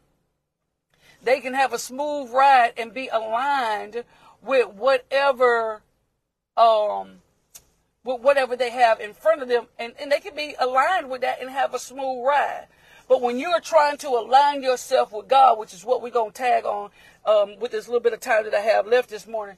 They 1.22 1.40
can 1.40 1.54
have 1.54 1.72
a 1.72 1.78
smooth 1.78 2.30
ride 2.30 2.72
and 2.76 2.94
be 2.94 3.08
aligned 3.08 4.04
with 4.42 4.68
whatever 4.68 5.82
um 6.56 7.20
with 8.02 8.22
whatever 8.22 8.56
they 8.56 8.70
have 8.70 8.98
in 9.00 9.12
front 9.12 9.42
of 9.42 9.48
them 9.48 9.66
and, 9.78 9.92
and 10.00 10.10
they 10.10 10.20
can 10.20 10.34
be 10.34 10.54
aligned 10.58 11.10
with 11.10 11.20
that 11.20 11.40
and 11.40 11.50
have 11.50 11.74
a 11.74 11.78
smooth 11.78 12.24
ride. 12.26 12.66
But 13.08 13.20
when 13.20 13.38
you're 13.38 13.60
trying 13.60 13.98
to 13.98 14.08
align 14.08 14.62
yourself 14.62 15.12
with 15.12 15.28
God, 15.28 15.58
which 15.58 15.74
is 15.74 15.84
what 15.84 16.00
we're 16.00 16.10
gonna 16.10 16.30
tag 16.30 16.64
on 16.64 16.90
um, 17.26 17.58
with 17.58 17.72
this 17.72 17.88
little 17.88 18.00
bit 18.00 18.12
of 18.12 18.20
time 18.20 18.44
that 18.44 18.54
I 18.54 18.60
have 18.60 18.86
left 18.86 19.10
this 19.10 19.26
morning, 19.26 19.56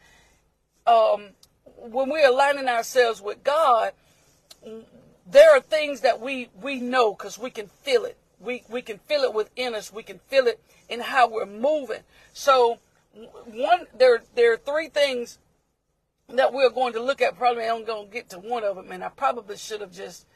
um, 0.87 1.29
when 1.77 2.09
we're 2.09 2.29
aligning 2.29 2.69
ourselves 2.69 3.21
with 3.21 3.45
God, 3.45 3.93
there 5.27 5.55
are 5.55 5.61
things 5.61 6.01
that 6.01 6.21
we 6.21 6.49
we 6.61 6.81
know 6.81 7.15
because 7.15 7.39
we 7.39 7.51
can 7.51 7.69
feel 7.83 8.05
it. 8.05 8.17
We 8.43 8.65
we 8.69 8.83
can 8.83 8.99
feel 8.99 9.23
it 9.23 9.35
within 9.35 9.75
us. 9.75 9.93
We 9.93 10.03
can 10.03 10.19
feel 10.29 10.47
it 10.47 10.61
in 10.89 11.01
how 11.01 11.29
we're 11.29 11.47
moving. 11.47 12.03
So 12.33 12.79
one 13.47 13.87
there 13.97 14.23
there 14.35 14.53
are 14.53 14.57
three 14.57 14.89
things 14.89 15.39
that 16.29 16.53
we're 16.53 16.71
going 16.71 16.95
to 16.95 17.03
look 17.03 17.21
at. 17.21 17.37
Probably 17.37 17.65
I'm 17.65 17.85
going 17.85 18.09
to 18.09 18.13
get 18.13 18.31
to 18.31 18.39
one 18.39 18.65
of 18.65 18.77
them, 18.77 18.91
and 18.91 19.05
I 19.05 19.09
probably 19.09 19.57
should 19.57 19.81
have 19.81 19.93
just 19.93 20.27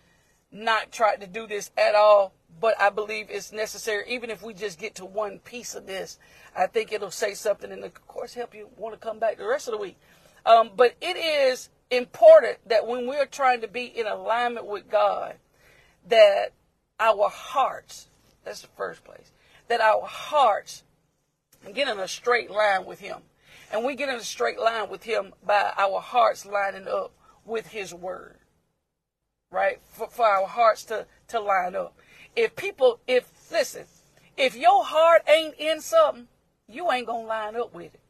not 0.53 0.93
tried 0.93 1.21
to 1.21 1.27
do 1.27 1.47
this 1.47 1.71
at 1.77 1.95
all. 1.95 2.33
But 2.59 2.81
I 2.81 2.89
believe 2.89 3.27
it's 3.29 3.53
necessary, 3.53 4.05
even 4.09 4.31
if 4.31 4.43
we 4.43 4.55
just 4.55 4.79
get 4.79 4.95
to 4.97 5.05
one 5.05 5.41
piece 5.41 5.75
of 5.75 5.87
this. 5.87 6.19
I 6.57 6.67
think 6.67 6.91
it'll 6.91 7.11
say 7.11 7.35
something, 7.35 7.71
and 7.71 7.85
of 7.85 8.07
course 8.07 8.33
help 8.35 8.55
you 8.55 8.71
want 8.77 8.95
to 8.95 9.01
come 9.01 9.19
back 9.19 9.37
the 9.37 9.47
rest 9.47 9.69
of 9.69 9.73
the 9.73 9.79
week. 9.79 9.99
Um, 10.47 10.71
but 10.75 10.95
it 11.03 11.17
is 11.17 11.69
important 11.91 12.59
that 12.69 12.87
when 12.87 13.07
we're 13.07 13.27
trying 13.27 13.61
to 13.61 13.69
be 13.69 13.85
in 13.85 14.07
alignment 14.07 14.67
with 14.67 14.89
God, 14.91 15.35
that 16.09 16.53
our 16.99 17.29
hearts, 17.29 18.09
that's 18.45 18.63
the 18.63 18.69
first 18.77 19.05
place, 19.05 19.31
that 19.69 19.81
our 19.81 20.03
hearts 20.07 20.83
get 21.75 21.89
in 21.89 21.99
a 21.99 22.09
straight 22.09 22.51
line 22.51 22.85
with 22.85 23.01
Him. 23.01 23.19
And 23.73 23.85
we 23.85 23.97
get 23.97 24.09
in 24.09 24.15
a 24.17 24.25
straight 24.25 24.61
line 24.61 24.89
with 24.89 25.03
Him 25.03 25.33
by 25.45 25.73
our 25.77 26.01
hearts 26.01 26.47
lining 26.47 26.87
up 26.87 27.13
with 27.45 27.69
His 27.69 27.93
Word. 27.93 28.37
Right? 29.51 29.81
For, 29.91 30.09
for 30.09 30.27
our 30.27 30.47
hearts 30.47 30.85
to, 30.85 31.07
to 31.29 31.41
line 31.41 31.75
up. 31.75 31.97
If 32.35 32.55
people, 32.57 33.01
if, 33.07 33.31
listen, 33.51 33.85
if 34.37 34.57
your 34.57 34.85
heart 34.85 35.23
ain't 35.29 35.55
in 35.59 35.81
something, 35.81 36.29
you 36.69 36.91
ain't 36.91 37.07
gonna 37.07 37.27
line 37.27 37.57
up 37.57 37.75
with 37.75 37.95
it. 37.95 38.01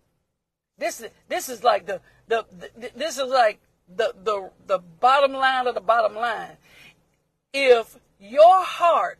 This 0.78 1.00
is 1.00 1.10
this 1.28 1.48
is 1.48 1.62
like 1.62 1.86
the 1.86 2.00
the, 2.28 2.44
the 2.50 2.90
this 2.94 3.18
is 3.18 3.28
like 3.28 3.60
the 3.94 4.14
the 4.24 4.50
the 4.66 4.78
bottom 4.78 5.32
line 5.32 5.66
of 5.66 5.74
the 5.74 5.80
bottom 5.80 6.14
line. 6.14 6.56
If 7.52 7.96
your 8.20 8.64
heart 8.64 9.18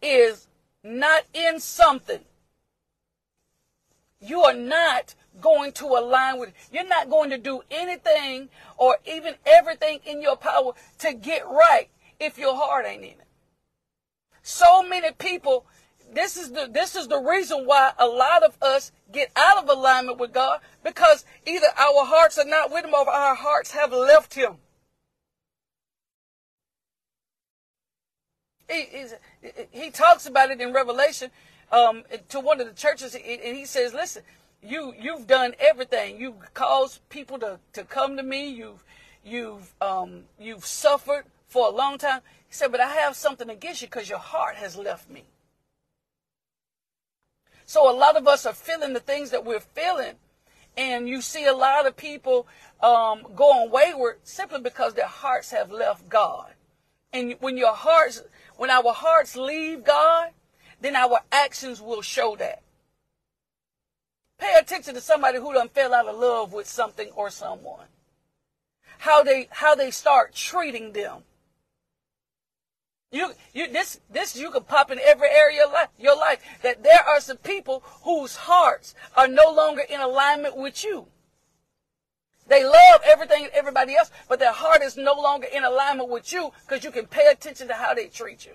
is 0.00 0.48
not 0.82 1.24
in 1.32 1.60
something, 1.60 2.20
you 4.20 4.40
are 4.42 4.54
not 4.54 5.14
going 5.40 5.72
to 5.72 5.86
align 5.86 6.38
with 6.38 6.52
You're 6.70 6.86
not 6.86 7.08
going 7.08 7.30
to 7.30 7.38
do 7.38 7.62
anything 7.70 8.48
or 8.76 8.98
even 9.06 9.34
everything 9.46 10.00
in 10.04 10.20
your 10.20 10.36
power 10.36 10.72
to 10.98 11.14
get 11.14 11.46
right 11.48 11.88
if 12.20 12.38
your 12.38 12.54
heart 12.54 12.86
ain't 12.86 13.02
in 13.02 13.10
it. 13.10 13.26
So 14.42 14.82
many 14.82 15.12
people 15.12 15.66
this 16.14 16.36
is 16.36 16.52
the 16.52 16.68
this 16.70 16.94
is 16.94 17.08
the 17.08 17.18
reason 17.18 17.64
why 17.64 17.92
a 17.98 18.06
lot 18.06 18.42
of 18.42 18.56
us 18.60 18.92
get 19.10 19.30
out 19.34 19.62
of 19.62 19.68
alignment 19.68 20.18
with 20.18 20.32
God 20.32 20.60
because 20.84 21.24
either 21.46 21.68
our 21.78 22.04
hearts 22.04 22.38
are 22.38 22.44
not 22.44 22.70
with 22.70 22.84
him 22.84 22.92
or 22.92 23.08
our 23.08 23.34
hearts 23.34 23.72
have 23.72 23.92
left 23.92 24.34
him. 24.34 24.56
He, 28.72 29.06
he 29.70 29.90
talks 29.90 30.26
about 30.26 30.50
it 30.50 30.60
in 30.60 30.72
Revelation 30.72 31.30
um, 31.70 32.04
to 32.28 32.40
one 32.40 32.60
of 32.60 32.66
the 32.66 32.74
churches, 32.74 33.14
and 33.14 33.56
he 33.56 33.64
says, 33.64 33.92
"Listen, 33.92 34.22
you 34.62 34.94
you've 34.98 35.26
done 35.26 35.54
everything. 35.58 36.20
You've 36.20 36.54
caused 36.54 37.06
people 37.08 37.38
to, 37.40 37.58
to 37.74 37.84
come 37.84 38.16
to 38.16 38.22
me. 38.22 38.48
You've 38.48 38.84
you've 39.24 39.74
um, 39.80 40.24
you've 40.38 40.64
suffered 40.64 41.24
for 41.46 41.66
a 41.66 41.70
long 41.70 41.98
time." 41.98 42.20
He 42.48 42.54
said, 42.54 42.72
"But 42.72 42.80
I 42.80 42.94
have 42.94 43.16
something 43.16 43.50
against 43.50 43.82
you 43.82 43.88
because 43.88 44.08
your 44.08 44.18
heart 44.18 44.56
has 44.56 44.76
left 44.76 45.10
me." 45.10 45.24
So 47.64 47.90
a 47.90 47.96
lot 47.96 48.16
of 48.16 48.26
us 48.26 48.44
are 48.44 48.52
feeling 48.52 48.92
the 48.92 49.00
things 49.00 49.30
that 49.30 49.44
we're 49.44 49.60
feeling, 49.60 50.16
and 50.76 51.08
you 51.08 51.22
see 51.22 51.46
a 51.46 51.54
lot 51.54 51.86
of 51.86 51.96
people 51.96 52.46
um, 52.82 53.26
going 53.34 53.70
wayward 53.70 54.18
simply 54.24 54.60
because 54.60 54.94
their 54.94 55.06
hearts 55.06 55.50
have 55.50 55.70
left 55.70 56.08
God. 56.08 56.52
And 57.12 57.34
when 57.40 57.56
your 57.56 57.74
hearts, 57.74 58.22
when 58.56 58.70
our 58.70 58.92
hearts 58.92 59.36
leave 59.36 59.84
God, 59.84 60.30
then 60.80 60.96
our 60.96 61.20
actions 61.30 61.80
will 61.80 62.02
show 62.02 62.36
that. 62.36 62.62
Pay 64.38 64.54
attention 64.58 64.94
to 64.94 65.00
somebody 65.00 65.38
who 65.38 65.52
done 65.52 65.68
fell 65.68 65.94
out 65.94 66.08
of 66.08 66.18
love 66.18 66.52
with 66.52 66.66
something 66.66 67.10
or 67.14 67.30
someone. 67.30 67.86
How 68.98 69.22
they 69.22 69.48
how 69.50 69.74
they 69.74 69.90
start 69.90 70.34
treating 70.34 70.92
them. 70.92 71.22
You, 73.12 73.32
you, 73.52 73.70
this, 73.70 74.00
this 74.10 74.34
you 74.36 74.50
can 74.50 74.64
pop 74.64 74.90
in 74.90 74.98
every 74.98 75.28
area 75.28 75.66
of 75.66 75.72
life, 75.72 75.88
your 75.98 76.16
life. 76.16 76.42
That 76.62 76.82
there 76.82 77.04
are 77.06 77.20
some 77.20 77.36
people 77.36 77.82
whose 78.02 78.36
hearts 78.36 78.94
are 79.14 79.28
no 79.28 79.52
longer 79.52 79.82
in 79.82 80.00
alignment 80.00 80.56
with 80.56 80.82
you. 80.82 81.06
They 82.48 82.64
love 82.64 83.00
everything 83.04 83.44
and 83.44 83.52
everybody 83.52 83.94
else, 83.96 84.10
but 84.28 84.38
their 84.38 84.52
heart 84.52 84.82
is 84.82 84.96
no 84.96 85.14
longer 85.14 85.46
in 85.46 85.64
alignment 85.64 86.08
with 86.08 86.32
you 86.32 86.52
because 86.66 86.84
you 86.84 86.90
can 86.90 87.06
pay 87.06 87.28
attention 87.30 87.68
to 87.68 87.74
how 87.74 87.94
they 87.94 88.08
treat 88.08 88.44
you. 88.44 88.52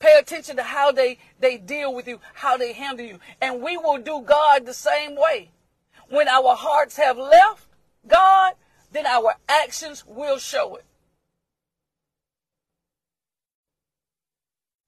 Pay 0.00 0.18
attention 0.18 0.56
to 0.56 0.62
how 0.62 0.92
they, 0.92 1.18
they 1.38 1.58
deal 1.58 1.94
with 1.94 2.08
you, 2.08 2.20
how 2.34 2.56
they 2.56 2.72
handle 2.72 3.04
you. 3.04 3.20
And 3.40 3.62
we 3.62 3.76
will 3.76 3.98
do 3.98 4.22
God 4.22 4.64
the 4.64 4.74
same 4.74 5.14
way. 5.14 5.50
When 6.08 6.26
our 6.26 6.56
hearts 6.56 6.96
have 6.96 7.18
left 7.18 7.66
God, 8.06 8.54
then 8.92 9.06
our 9.06 9.34
actions 9.48 10.04
will 10.06 10.38
show 10.38 10.76
it. 10.76 10.84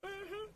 Mm-hmm. 0.04 0.50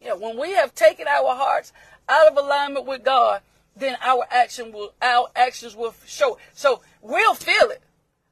Yeah, 0.00 0.14
when 0.14 0.38
we 0.38 0.52
have 0.52 0.74
taken 0.74 1.06
our 1.06 1.34
hearts 1.34 1.72
out 2.08 2.30
of 2.30 2.38
alignment 2.38 2.86
with 2.86 3.04
God, 3.04 3.42
then 3.78 3.96
our 4.02 4.24
action 4.30 4.72
will 4.72 4.94
our 5.00 5.28
actions 5.34 5.76
will 5.76 5.94
show. 6.06 6.38
So 6.54 6.82
we'll 7.02 7.34
feel 7.34 7.70
it. 7.70 7.82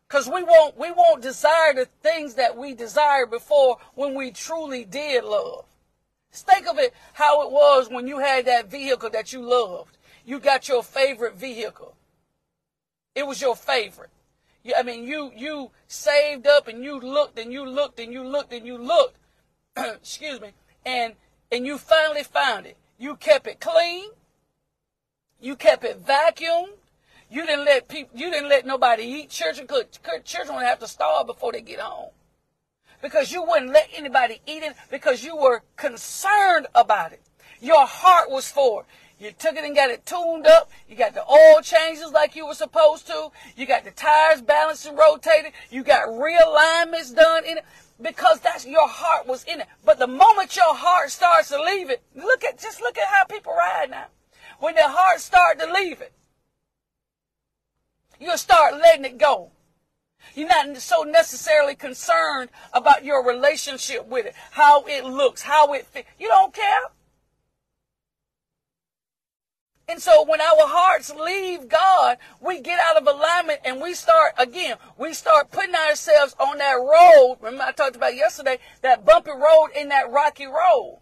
Cause 0.09 0.29
we 0.29 0.43
won't 0.43 0.79
we 0.79 0.93
won't 0.93 1.23
desire 1.23 1.75
the 1.75 1.89
things 2.03 2.35
that 2.35 2.57
we 2.57 2.75
desired 2.75 3.31
before 3.31 3.79
when 3.95 4.15
we 4.15 4.31
truly 4.31 4.85
did 4.85 5.25
love. 5.25 5.65
Think 6.33 6.67
of 6.69 6.79
it 6.79 6.95
how 7.15 7.43
it 7.47 7.51
was 7.51 7.89
when 7.91 8.07
you 8.07 8.19
had 8.19 8.47
that 8.47 8.71
vehicle 8.71 9.11
that 9.11 9.33
you 9.33 9.43
loved. 9.43 9.97
You 10.25 10.39
got 10.39 10.69
your 10.69 10.83
favorite 10.83 11.37
vehicle. 11.37 11.97
It 13.15 13.27
was 13.27 13.41
your 13.41 13.57
favorite. 13.57 14.11
I 14.77 14.83
mean, 14.83 15.05
you 15.05 15.33
you 15.35 15.71
saved 15.87 16.47
up 16.47 16.69
and 16.69 16.83
you 16.85 17.01
looked 17.01 17.39
and 17.39 17.53
you 17.53 17.65
looked 17.65 17.99
and 18.01 18.13
you 18.13 18.23
looked 18.25 18.53
and 18.53 18.67
you 18.67 18.79
looked. 18.79 19.19
excuse 19.77 20.41
me. 20.41 20.51
And 20.85 21.15
and 21.51 21.67
you 21.67 21.79
finally 21.79 22.23
found 22.23 22.67
it. 22.67 22.77
You 22.99 23.17
kept 23.17 23.47
it 23.47 23.61
clean. 23.61 24.11
You 25.41 25.57
kept 25.57 25.85
it 25.85 26.05
vacuumed. 26.05 26.71
You 27.31 27.45
didn't 27.45 27.65
let 27.65 27.89
people. 27.89 28.19
You 28.19 28.31
didn't 28.31 28.49
let 28.49 28.65
nobody 28.65 29.03
eat. 29.03 29.31
Children 29.31 29.67
could. 29.67 29.87
Children 30.25 30.57
would 30.57 30.67
have 30.67 30.79
to 30.79 30.89
starve 30.89 31.27
before 31.27 31.53
they 31.53 31.61
get 31.61 31.81
home, 31.81 32.11
because 33.03 33.33
you 33.33 33.43
wouldn't 33.43 33.73
let 33.73 33.89
anybody 33.95 34.41
eat 34.47 34.63
it 34.63 34.75
because 34.91 35.25
you 35.25 35.37
were 35.37 35.63
concerned 35.77 36.69
about 36.75 37.13
it. 37.13 37.21
Your 37.61 37.87
heart 37.87 38.31
was 38.31 38.49
for 38.49 38.83
it. 38.83 38.87
You 39.19 39.33
took 39.33 39.57
it 39.57 39.65
and 39.65 39.75
got 39.75 39.91
it 39.91 40.05
tuned 40.05 40.47
up. 40.47 40.71
You 40.89 40.95
got 40.95 41.15
the 41.15 41.25
oil 41.27 41.63
changes 41.63 42.13
like 42.13 42.37
you 42.37 42.47
were 42.47 42.55
supposed 42.55 43.07
to. 43.07 43.31
You 43.57 43.67
got 43.67 43.85
the 43.85 43.91
tires 43.91 44.43
balanced 44.43 44.87
and 44.87 44.97
rotated. 44.97 45.53
You 45.71 45.83
got 45.83 46.09
realignments 46.09 47.15
done 47.15 47.45
in 47.47 47.59
it 47.59 47.65
because 48.01 48.41
that's 48.41 48.67
your 48.67 48.87
heart 48.87 49.27
was 49.27 49.43
in 49.45 49.61
it. 49.61 49.69
But 49.85 49.99
the 49.99 50.07
moment 50.07 50.55
your 50.55 50.75
heart 50.75 51.11
starts 51.11 51.49
to 51.49 51.61
leave 51.61 51.89
it, 51.89 52.03
look 52.15 52.45
at 52.45 52.59
just 52.59 52.81
look 52.81 52.99
at 52.99 53.09
how 53.09 53.25
people 53.25 53.55
ride 53.55 53.91
now. 53.91 54.07
When 54.59 54.75
their 54.75 54.89
heart 54.89 55.21
start 55.21 55.59
to 55.61 55.73
leave 55.73 56.01
it, 56.01 56.13
you'll 58.19 58.39
start 58.39 58.75
letting 58.75 59.05
it 59.05 59.19
go. 59.19 59.53
You're 60.35 60.49
not 60.49 60.77
so 60.79 61.03
necessarily 61.03 61.75
concerned 61.75 62.51
about 62.73 63.05
your 63.05 63.25
relationship 63.27 64.07
with 64.07 64.27
it, 64.27 64.35
how 64.51 64.85
it 64.87 65.05
looks, 65.05 65.43
how 65.43 65.73
it 65.73 65.87
fits. 65.87 66.09
You 66.19 66.29
don't 66.29 66.53
care. 66.53 66.81
And 69.89 70.03
so 70.03 70.25
when 70.25 70.41
our 70.41 70.67
hearts 70.67 71.15
leave 71.15 71.69
God, 71.69 72.19
we 72.41 72.61
get 72.61 72.81
out 72.81 72.97
of 72.97 73.07
alignment 73.07 73.61
and 73.65 73.81
we 73.81 73.95
start, 73.95 74.33
again, 74.37 74.77
we 74.99 75.13
start 75.15 75.53
putting 75.53 75.77
ourselves 75.77 76.35
on 76.41 76.59
that 76.59 76.75
road. 76.75 77.37
Remember 77.41 77.65
I 77.65 77.73
talked 77.73 77.95
about 77.95 78.17
yesterday, 78.17 78.59
that 78.83 79.05
bumpy 79.05 79.31
road 79.31 79.69
in 79.77 79.89
that 79.91 80.11
rocky 80.11 80.47
road. 80.47 80.99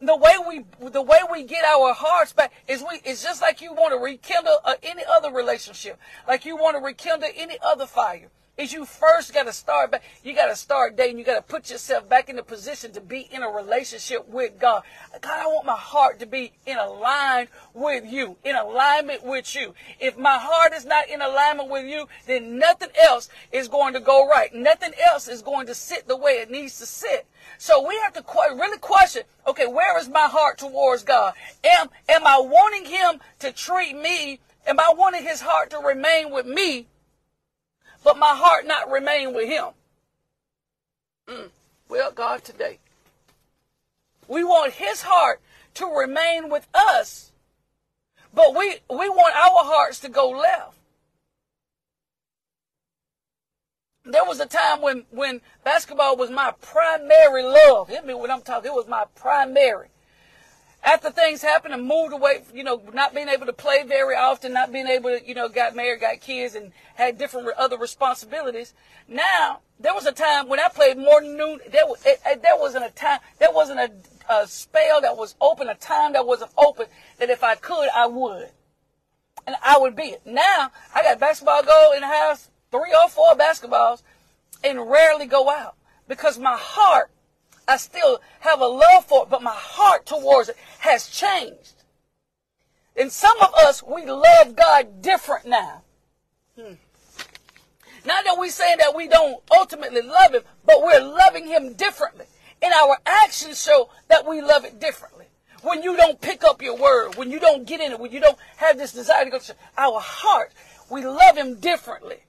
The 0.00 0.16
way 0.16 0.36
we, 0.46 0.90
the 0.90 1.02
way 1.02 1.18
we 1.30 1.42
get 1.42 1.64
our 1.64 1.92
hearts 1.92 2.32
back 2.32 2.52
is 2.68 2.84
we, 2.88 3.00
it's 3.04 3.22
just 3.22 3.42
like 3.42 3.60
you 3.60 3.72
want 3.72 3.92
to 3.92 3.98
rekindle 3.98 4.58
uh, 4.64 4.74
any 4.82 5.02
other 5.04 5.32
relationship. 5.32 5.98
Like 6.26 6.44
you 6.44 6.56
want 6.56 6.76
to 6.76 6.82
rekindle 6.82 7.30
any 7.34 7.58
other 7.60 7.84
fire 7.84 8.30
is 8.58 8.72
you 8.72 8.84
first 8.84 9.32
got 9.32 9.44
to 9.44 9.52
start 9.52 9.92
back. 9.92 10.02
You 10.24 10.34
got 10.34 10.48
to 10.48 10.56
start 10.56 10.96
dating. 10.96 11.18
You 11.18 11.24
got 11.24 11.36
to 11.36 11.42
put 11.42 11.70
yourself 11.70 12.08
back 12.08 12.28
in 12.28 12.36
the 12.36 12.42
position 12.42 12.92
to 12.92 13.00
be 13.00 13.28
in 13.30 13.42
a 13.42 13.48
relationship 13.48 14.28
with 14.28 14.58
God. 14.58 14.82
God, 15.20 15.40
I 15.40 15.46
want 15.46 15.64
my 15.64 15.76
heart 15.76 16.18
to 16.20 16.26
be 16.26 16.52
in 16.66 16.76
alignment 16.76 17.50
with 17.72 18.04
you, 18.04 18.36
in 18.44 18.56
alignment 18.56 19.24
with 19.24 19.54
you. 19.54 19.74
If 20.00 20.18
my 20.18 20.36
heart 20.36 20.72
is 20.72 20.84
not 20.84 21.08
in 21.08 21.22
alignment 21.22 21.70
with 21.70 21.86
you, 21.86 22.08
then 22.26 22.58
nothing 22.58 22.90
else 23.00 23.28
is 23.52 23.68
going 23.68 23.94
to 23.94 24.00
go 24.00 24.28
right. 24.28 24.52
Nothing 24.52 24.92
else 25.08 25.28
is 25.28 25.40
going 25.40 25.68
to 25.68 25.74
sit 25.74 26.08
the 26.08 26.16
way 26.16 26.32
it 26.32 26.50
needs 26.50 26.78
to 26.80 26.86
sit. 26.86 27.26
So 27.58 27.86
we 27.86 27.96
have 28.02 28.12
to 28.14 28.24
really 28.56 28.78
question, 28.78 29.22
okay, 29.46 29.66
where 29.66 29.98
is 29.98 30.08
my 30.08 30.26
heart 30.26 30.58
towards 30.58 31.04
God? 31.04 31.34
Am, 31.62 31.88
am 32.08 32.26
I 32.26 32.38
wanting 32.40 32.86
him 32.86 33.20
to 33.38 33.52
treat 33.52 33.96
me? 33.96 34.40
Am 34.66 34.80
I 34.80 34.92
wanting 34.96 35.22
his 35.22 35.40
heart 35.40 35.70
to 35.70 35.78
remain 35.78 36.30
with 36.30 36.44
me 36.44 36.88
but 38.08 38.16
my 38.16 38.34
heart 38.34 38.66
not 38.66 38.90
remain 38.90 39.34
with 39.34 39.46
him. 39.50 39.66
Mm. 41.28 41.50
Well, 41.90 42.10
God, 42.10 42.42
today, 42.42 42.78
we 44.26 44.42
want 44.42 44.72
his 44.72 45.02
heart 45.02 45.42
to 45.74 45.84
remain 45.84 46.48
with 46.48 46.66
us, 46.72 47.32
but 48.32 48.56
we, 48.56 48.78
we 48.88 49.10
want 49.10 49.36
our 49.36 49.62
hearts 49.62 50.00
to 50.00 50.08
go 50.08 50.30
left. 50.30 50.78
There 54.06 54.24
was 54.24 54.40
a 54.40 54.46
time 54.46 54.80
when, 54.80 55.04
when 55.10 55.42
basketball 55.62 56.16
was 56.16 56.30
my 56.30 56.54
primary 56.62 57.42
love. 57.42 57.90
Hit 57.90 58.06
me 58.06 58.14
when 58.14 58.30
I'm 58.30 58.40
talking. 58.40 58.70
It 58.70 58.74
was 58.74 58.88
my 58.88 59.04
primary 59.16 59.88
after 60.82 61.10
things 61.10 61.42
happened 61.42 61.74
and 61.74 61.86
moved 61.86 62.12
away, 62.12 62.42
you 62.54 62.62
know, 62.62 62.80
not 62.92 63.14
being 63.14 63.28
able 63.28 63.46
to 63.46 63.52
play 63.52 63.82
very 63.82 64.14
often, 64.14 64.52
not 64.52 64.72
being 64.72 64.86
able 64.86 65.10
to, 65.10 65.26
you 65.26 65.34
know, 65.34 65.48
got 65.48 65.74
married, 65.74 66.00
got 66.00 66.20
kids, 66.20 66.54
and 66.54 66.72
had 66.94 67.18
different 67.18 67.48
other 67.58 67.76
responsibilities. 67.76 68.74
Now, 69.08 69.60
there 69.80 69.94
was 69.94 70.06
a 70.06 70.12
time 70.12 70.48
when 70.48 70.60
I 70.60 70.68
played 70.68 70.96
more 70.96 71.20
noon. 71.20 71.60
There, 71.70 71.86
was, 71.86 72.04
it, 72.06 72.20
it, 72.24 72.42
there 72.42 72.56
wasn't 72.56 72.84
a 72.86 72.90
time, 72.90 73.20
there 73.38 73.52
wasn't 73.52 73.80
a, 73.80 73.90
a 74.32 74.46
spell 74.46 75.00
that 75.00 75.16
was 75.16 75.34
open, 75.40 75.68
a 75.68 75.74
time 75.74 76.12
that 76.12 76.26
wasn't 76.26 76.52
open, 76.56 76.86
that 77.18 77.28
if 77.28 77.42
I 77.42 77.56
could, 77.56 77.88
I 77.94 78.06
would. 78.06 78.50
And 79.46 79.56
I 79.62 79.78
would 79.78 79.96
be 79.96 80.04
it. 80.04 80.22
Now, 80.26 80.70
I 80.94 81.02
got 81.02 81.18
basketball 81.18 81.62
goal 81.62 81.92
in 81.94 82.02
the 82.02 82.06
house, 82.06 82.50
three 82.70 82.94
or 82.94 83.08
four 83.08 83.34
basketballs, 83.34 84.02
and 84.62 84.90
rarely 84.90 85.26
go 85.26 85.48
out 85.50 85.74
because 86.06 86.38
my 86.38 86.56
heart 86.56 87.10
I 87.68 87.76
still 87.76 88.20
have 88.40 88.60
a 88.60 88.66
love 88.66 89.04
for 89.04 89.24
it, 89.24 89.30
but 89.30 89.42
my 89.42 89.54
heart 89.54 90.06
towards 90.06 90.48
it 90.48 90.56
has 90.78 91.08
changed. 91.08 91.74
And 92.96 93.12
some 93.12 93.36
of 93.40 93.54
us, 93.54 93.82
we 93.82 94.06
love 94.06 94.56
God 94.56 95.02
different 95.02 95.46
now. 95.46 95.82
Hmm. 96.58 96.74
Not 98.06 98.24
that 98.24 98.36
we're 98.38 98.50
saying 98.50 98.78
that 98.78 98.96
we 98.96 99.06
don't 99.06 99.42
ultimately 99.54 100.00
love 100.00 100.32
Him, 100.32 100.42
but 100.64 100.82
we're 100.82 101.00
loving 101.00 101.46
Him 101.46 101.74
differently. 101.74 102.24
And 102.62 102.72
our 102.72 102.96
actions 103.04 103.62
show 103.62 103.90
that 104.08 104.26
we 104.26 104.40
love 104.40 104.64
it 104.64 104.80
differently. 104.80 105.26
When 105.62 105.82
you 105.82 105.96
don't 105.96 106.20
pick 106.20 106.44
up 106.44 106.62
your 106.62 106.76
word, 106.76 107.16
when 107.16 107.30
you 107.30 107.38
don't 107.38 107.66
get 107.66 107.80
in 107.80 107.92
it, 107.92 108.00
when 108.00 108.12
you 108.12 108.20
don't 108.20 108.38
have 108.56 108.78
this 108.78 108.92
desire 108.92 109.24
to 109.24 109.30
go 109.30 109.38
to 109.38 109.54
our 109.76 110.00
heart, 110.00 110.52
we 110.90 111.04
love 111.04 111.36
Him 111.36 111.60
differently. 111.60 112.24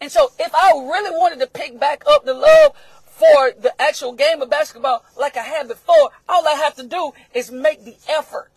And 0.00 0.12
so 0.12 0.30
if 0.38 0.54
I 0.54 0.72
really 0.72 1.16
wanted 1.16 1.40
to 1.40 1.46
pick 1.46 1.80
back 1.80 2.04
up 2.06 2.26
the 2.26 2.34
love 2.34 2.72
for 3.14 3.52
the 3.60 3.72
actual 3.80 4.12
game 4.12 4.42
of 4.42 4.50
basketball 4.50 5.04
like 5.16 5.36
I 5.36 5.42
had 5.42 5.68
before, 5.68 6.10
all 6.28 6.46
I 6.46 6.54
have 6.54 6.74
to 6.76 6.86
do 6.86 7.12
is 7.32 7.50
make 7.50 7.84
the 7.84 7.96
effort. 8.08 8.50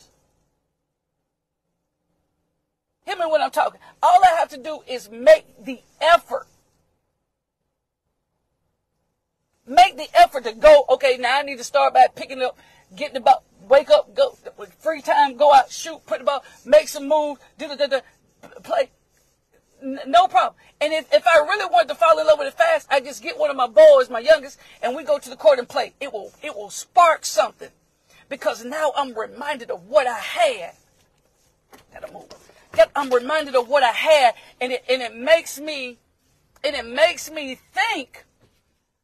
Hear 3.06 3.16
me 3.18 3.26
when 3.32 3.42
I'm 3.42 3.52
talking. 3.52 3.80
All 4.02 4.20
I 4.24 4.36
have 4.40 4.50
to 4.50 4.58
do 4.58 4.80
is 4.88 5.10
make 5.10 5.46
the 5.64 5.80
effort. 6.02 6.48
Make 9.66 9.98
the 9.98 10.08
effort 10.14 10.44
to 10.46 10.54
go, 10.54 10.86
okay, 10.90 11.18
now 11.18 11.40
I 11.40 11.44
need 11.44 11.58
to 11.58 11.64
start 11.64 11.94
by 11.94 12.08
picking 12.14 12.42
up, 12.42 12.58
getting 12.96 13.16
the 13.16 13.20
ball, 13.20 13.44
wake 13.70 13.90
up, 13.90 14.16
go, 14.16 14.38
with 14.58 14.74
free 14.74 15.02
time, 15.02 15.38
go 15.38 15.54
out, 15.54 15.72
shoot, 15.72 16.06
put 16.06 16.20
the 16.20 16.26
ball, 16.26 16.44
make 16.66 16.88
some 16.88 17.08
moves, 17.08 17.40
do 17.58 17.68
the, 17.68 18.04
play 18.64 18.90
no 19.82 20.28
problem. 20.28 20.56
And 20.82 20.94
if, 20.94 21.12
if 21.14 21.26
I 21.28 21.38
really 21.40 21.66
wanted 21.72 21.90
to 21.90 21.96
fall 21.96 22.20
in 22.20 22.26
love 22.28 22.40
with 22.40 22.48
it 22.48 22.54
fast, 22.54 22.88
I 22.90 23.00
just 23.00 23.22
get 23.22 23.38
one 23.38 23.50
of 23.50 23.56
my 23.56 23.68
boys, 23.68 24.10
my 24.10 24.20
youngest, 24.20 24.60
and 24.82 24.96
we 24.96 25.04
go 25.04 25.20
to 25.20 25.30
the 25.30 25.36
court 25.36 25.60
and 25.60 25.68
play. 25.68 25.94
It 26.00 26.12
will 26.12 26.32
it 26.44 26.56
will 26.56 26.70
spark 26.70 27.26
something. 27.26 27.70
Because 28.30 28.66
now 28.66 28.92
I'm 28.96 29.18
reminded 29.18 29.72
of 29.72 29.88
what 29.88 30.06
I 30.06 30.20
had. 30.20 30.74
Gotta 31.94 32.12
move. 32.12 32.26
I'm 32.96 33.12
reminded 33.12 33.56
of 33.56 33.68
what 33.70 33.84
I 33.84 33.92
had, 33.92 34.36
and 34.62 34.72
it 34.74 34.84
and 34.90 35.02
it 35.02 35.16
makes 35.16 35.60
me 35.60 35.98
and 36.64 36.76
it 36.76 36.86
makes 36.86 37.32
me 37.32 37.56
think, 37.56 38.26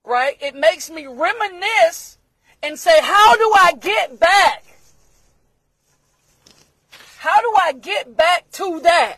right? 0.04 0.38
It 0.42 0.56
makes 0.56 0.90
me 0.90 1.08
reminisce 1.08 2.18
and 2.62 2.78
say, 2.80 3.00
how 3.02 3.36
do 3.36 3.54
I 3.56 3.74
get 3.80 4.20
back? 4.20 4.64
How 7.18 7.40
do 7.40 7.54
I 7.60 7.74
get 7.74 8.18
back 8.18 8.52
to 8.54 8.82
that? 8.82 9.18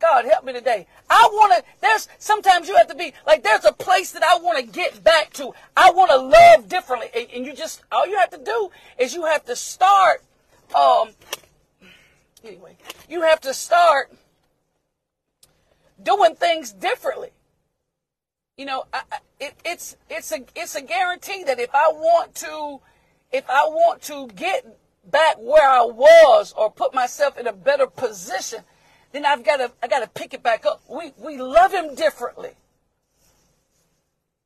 God 0.00 0.24
help 0.24 0.44
me 0.44 0.54
today. 0.54 0.86
I 1.10 1.28
want 1.30 1.52
to, 1.54 1.64
there's, 1.82 2.08
sometimes 2.18 2.68
you 2.68 2.76
have 2.76 2.88
to 2.88 2.94
be, 2.94 3.12
like, 3.26 3.42
there's 3.42 3.66
a 3.66 3.72
place 3.72 4.12
that 4.12 4.22
I 4.22 4.38
want 4.38 4.58
to 4.58 4.64
get 4.64 5.04
back 5.04 5.32
to. 5.34 5.52
I 5.76 5.90
want 5.90 6.10
to 6.10 6.16
love 6.16 6.68
differently. 6.68 7.08
And, 7.14 7.26
and, 7.34 7.46
you 7.46 7.54
just, 7.54 7.82
all 7.92 8.06
you 8.06 8.18
have 8.18 8.30
to 8.30 8.38
do 8.38 8.70
is 8.98 9.14
you 9.14 9.26
have 9.26 9.44
to 9.44 9.54
start, 9.54 10.24
um, 10.74 11.10
anyway, 12.42 12.76
you 13.10 13.20
have 13.22 13.42
to 13.42 13.52
start 13.52 14.10
doing 16.02 16.34
things 16.34 16.72
differently. 16.72 17.30
You 18.56 18.64
know, 18.64 18.84
I, 18.94 19.02
I, 19.12 19.18
it, 19.38 19.54
it's, 19.66 19.96
it's 20.08 20.32
a, 20.32 20.40
it's 20.56 20.76
a 20.76 20.82
guarantee 20.82 21.44
that 21.44 21.60
if 21.60 21.74
I 21.74 21.88
want 21.88 22.34
to, 22.36 22.80
if 23.32 23.48
I 23.50 23.64
want 23.68 24.00
to 24.02 24.28
get 24.28 24.66
back 25.10 25.36
where 25.38 25.68
I 25.68 25.82
was 25.82 26.54
or 26.56 26.70
put 26.70 26.94
myself 26.94 27.36
in 27.36 27.46
a 27.46 27.52
better 27.52 27.86
position, 27.86 28.60
then 29.12 29.26
I've 29.26 29.44
got 29.44 29.56
to 29.56 29.72
I 29.82 29.88
got 29.88 30.00
to 30.00 30.08
pick 30.08 30.34
it 30.34 30.42
back 30.42 30.64
up. 30.66 30.82
We 30.88 31.12
we 31.18 31.36
love 31.36 31.72
him 31.72 31.94
differently. 31.94 32.50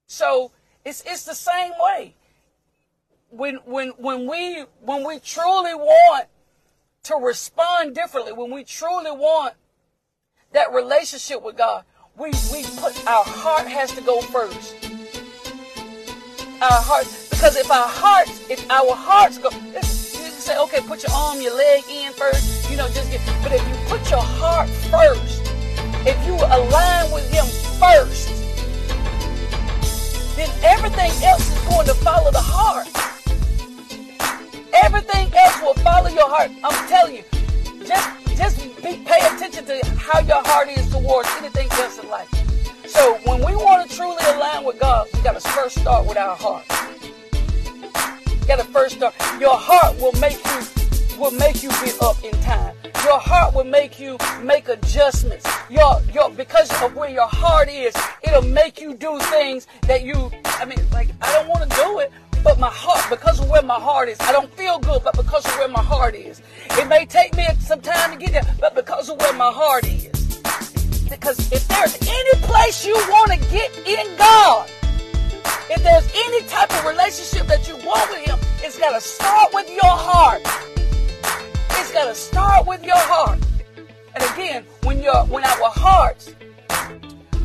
So 0.07 0.53
it's 0.85 1.03
it's 1.07 1.25
the 1.25 1.35
same 1.35 1.73
way. 1.79 2.15
When 3.31 3.57
when 3.65 3.89
when 3.91 4.29
we 4.29 4.65
when 4.81 5.07
we 5.07 5.19
truly 5.19 5.75
want 5.75 6.27
to 7.05 7.17
respond 7.17 7.95
differently, 7.95 8.33
when 8.33 8.51
we 8.51 8.65
truly 8.65 9.11
want 9.11 9.55
that 10.53 10.73
relationship 10.73 11.43
with 11.43 11.57
God, 11.57 11.85
we 12.17 12.31
we 12.53 12.65
put 12.77 13.07
our 13.07 13.25
heart 13.25 13.67
has 13.67 13.93
to 13.93 14.01
go 14.01 14.21
first. 14.21 14.75
Our 16.63 16.81
heart 16.81 17.07
because 17.31 17.57
if 17.57 17.71
our 17.71 17.89
hearts 17.89 18.49
if 18.49 18.71
our 18.71 18.95
hearts 18.95 19.39
go 19.39 19.51
you 19.51 20.31
can 20.31 20.41
say, 20.41 20.59
okay, 20.59 20.81
put 20.87 21.03
your 21.03 21.13
arm, 21.13 21.41
your 21.41 21.55
leg 21.55 21.83
in 21.91 22.13
first, 22.13 22.64
you 22.75 22.79
know, 22.79 22.89
just 22.89 23.09
get, 23.09 23.21
but 23.41 23.53
if 23.53 23.63
you 23.69 23.75
put 23.87 24.11
your 24.11 24.21
heart 24.21 24.69
first, 24.91 25.43
if 26.05 26.19
you 26.27 26.35
align 26.35 27.09
with 27.13 27.23
Him 27.31 27.47
first, 27.79 28.27
then 30.35 30.51
everything 30.65 31.13
else 31.23 31.49
is 31.49 31.69
going 31.69 31.87
to 31.87 31.95
follow 31.95 32.33
the 32.33 32.43
heart. 32.43 32.89
Everything 34.83 35.33
else 35.37 35.63
will 35.63 35.75
follow 35.85 36.09
your 36.09 36.29
heart. 36.29 36.51
I'm 36.65 36.89
telling 36.89 37.15
you, 37.15 37.23
just 37.87 38.11
just 38.37 38.59
be, 38.83 38.99
pay 39.07 39.23
attention 39.23 39.65
to 39.67 39.87
how 39.97 40.19
your 40.23 40.43
heart 40.43 40.67
is 40.69 40.91
towards 40.91 41.29
anything 41.39 41.71
else 41.75 42.01
in 42.01 42.09
life. 42.11 42.29
So 42.89 43.21
when 43.25 43.39
we 43.39 43.55
want 43.55 43.89
to 43.89 43.97
truly 43.97 44.17
align 44.35 44.65
with 44.65 44.81
God, 44.81 45.07
we 45.15 45.21
got 45.21 45.41
to 45.41 45.49
first 45.51 45.79
start 45.79 46.07
with 46.07 46.17
our 46.17 46.35
heart. 46.35 46.65
You 48.45 48.49
gotta 48.49 48.65
first 48.65 48.97
start. 48.97 49.15
Your 49.41 49.57
heart 49.57 49.97
will 50.01 50.13
make 50.21 50.45
you 50.45 50.84
will 51.19 51.31
make 51.33 51.63
you 51.63 51.69
get 51.69 52.01
up 52.03 52.23
in 52.25 52.33
time. 52.43 52.75
Your 53.05 53.19
heart 53.19 53.55
will 53.55 53.65
make 53.65 54.01
you 54.01 54.17
make 54.43 54.69
adjustments. 54.69 55.47
Your 55.71 56.01
your 56.13 56.31
because 56.31 56.71
of 56.83 56.95
where 56.97 57.11
your 57.11 57.29
heart 57.29 57.69
is, 57.69 57.95
it'll 58.23 58.43
make 58.43 58.81
you 58.81 58.95
do 58.95 59.19
things 59.21 59.67
that 59.83 60.03
you 60.03 60.31
I 60.45 60.65
mean 60.65 60.79
like 60.93 61.11
I 61.21 61.33
don't 61.35 61.49
want 61.49 61.71
to 61.71 61.77
do 61.77 61.99
it, 62.01 62.13
but 62.43 62.59
my 62.59 62.71
heart, 62.71 63.09
because 63.11 63.41
of 63.41 63.49
where 63.49 63.63
my 63.63 63.81
heart 63.81 64.09
is, 64.09 64.21
I 64.21 64.33
don't 64.33 64.53
feel 64.53 64.79
good, 64.79 65.03
but 65.03 65.17
because 65.17 65.45
of 65.47 65.57
where 65.57 65.69
my 65.69 65.83
heart 65.83 66.15
is. 66.15 66.43
It 66.73 66.89
may 66.89 67.07
take 67.07 67.35
me 67.37 67.47
some 67.59 67.81
time 67.81 68.13
to 68.13 68.19
get 68.19 68.33
there, 68.33 68.55
but 68.61 68.75
because 68.75 69.09
of 69.09 69.19
where 69.19 69.33
my 69.33 69.51
heart 69.51 69.87
is. 69.87 70.11
Because 71.09 71.39
if 71.53 71.67
there's 71.69 71.97
any 72.03 72.41
place 72.43 72.87
you 72.87 72.95
want 73.09 73.33
to 73.33 73.39
get 73.51 73.71
in 73.87 74.17
God, 74.17 74.69
if 75.71 75.83
there's 75.83 76.11
any 76.15 76.43
type 76.49 76.71
of 76.71 76.85
relationship 76.85 77.47
that 77.47 77.67
you 77.69 77.77
want 77.87 78.11
with 78.11 78.27
Him, 78.27 78.39
it's 78.63 78.79
got 78.79 78.93
to 78.93 79.01
start 79.01 79.53
with 79.55 79.71
your 79.71 79.97
heart. 79.97 80.43
It's 81.85 81.93
got 81.93 82.07
to 82.07 82.15
start 82.15 82.67
with 82.67 82.83
your 82.83 82.97
heart. 82.97 83.39
And 84.15 84.25
again, 84.33 84.65
when 84.85 85.03
your 85.03 85.27
when 85.27 85.45
our 85.45 85.69
hearts 85.69 86.35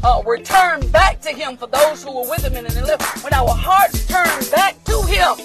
uh, 0.02 0.23
return 0.25 0.80
back 0.91 1.19
to 1.23 1.30
Him 1.30 1.58
for 1.58 1.67
those 1.67 2.02
who 2.06 2.15
were 2.15 2.30
with 2.30 2.45
Him 2.45 2.56
in 2.56 2.63
the 2.63 2.82
left, 2.86 3.21
when 3.21 3.34
our 3.34 3.49
hearts 3.49 4.08
turn 4.08 4.39
back 4.49 4.82
to 4.86 5.02
Him, 5.02 5.36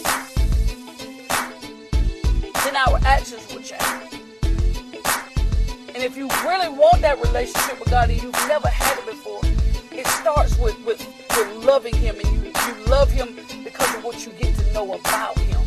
then 2.63 2.77
our 2.77 3.01
actions 3.05 3.53
will 3.53 3.63
change. 3.63 4.15
And 5.89 5.97
if 5.97 6.17
you 6.17 6.29
really 6.45 6.69
want 6.69 7.03
that 7.03 7.21
relationship 7.21 7.81
with 7.81 7.91
God 7.91 8.11
and 8.11 8.23
you've 8.23 8.47
never 8.47 8.69
had 8.69 8.97
it 8.97 9.07
before, 9.07 9.41
it 9.91 10.07
starts 10.07 10.57
with, 10.57 10.79
with, 10.87 11.05
with 11.37 11.65
loving 11.65 11.97
Him 11.97 12.15
and 12.25 12.29
you, 12.29 12.53
you 12.53 12.87
love 12.87 13.11
Him 13.11 13.35
because 13.65 13.93
of 13.97 14.05
what 14.05 14.25
you 14.25 14.31
get 14.35 14.55
to 14.55 14.73
know 14.73 14.95
about 14.95 15.37
Him. 15.41 15.61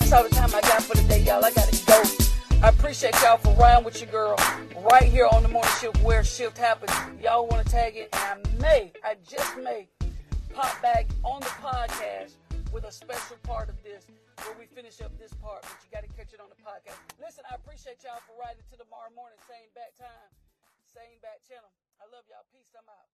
That's 0.00 0.12
all 0.12 0.24
the 0.24 0.34
time 0.34 0.50
I 0.52 0.60
got 0.62 0.82
for 0.82 0.96
today, 0.96 1.22
y'all. 1.22 1.44
I 1.44 1.52
gotta 1.52 1.81
I 1.92 2.68
appreciate 2.68 3.12
y'all 3.20 3.36
for 3.36 3.52
riding 3.60 3.84
with 3.84 4.00
your 4.00 4.08
girl 4.08 4.36
right 4.80 5.04
here 5.04 5.28
on 5.28 5.42
the 5.42 5.48
morning 5.52 5.70
shift 5.76 6.00
where 6.00 6.24
shift 6.24 6.56
happens. 6.56 6.88
Y'all 7.20 7.46
want 7.46 7.66
to 7.66 7.70
tag 7.70 7.96
it, 7.96 8.08
and 8.12 8.40
I 8.40 8.62
may, 8.62 8.92
I 9.04 9.16
just 9.28 9.58
may, 9.58 9.88
pop 10.54 10.80
back 10.80 11.04
on 11.22 11.40
the 11.40 11.52
podcast 11.60 12.40
with 12.72 12.84
a 12.84 12.92
special 12.92 13.36
part 13.42 13.68
of 13.68 13.76
this 13.84 14.06
where 14.40 14.56
we 14.58 14.64
finish 14.64 15.02
up 15.04 15.12
this 15.20 15.36
part, 15.36 15.60
but 15.68 15.76
you 15.84 15.92
got 15.92 16.00
to 16.00 16.12
catch 16.16 16.32
it 16.32 16.40
on 16.40 16.48
the 16.48 16.56
podcast. 16.64 16.96
Listen, 17.20 17.44
I 17.52 17.60
appreciate 17.60 18.00
y'all 18.00 18.24
for 18.24 18.40
riding 18.40 18.64
to 18.72 18.76
tomorrow 18.80 19.12
morning, 19.12 19.36
same 19.44 19.68
back 19.76 19.92
time, 20.00 20.32
same 20.88 21.20
back 21.20 21.44
channel. 21.44 21.68
I 22.00 22.08
love 22.08 22.24
y'all. 22.26 22.48
Peace. 22.56 22.72
I'm 22.72 22.88
out. 22.88 23.11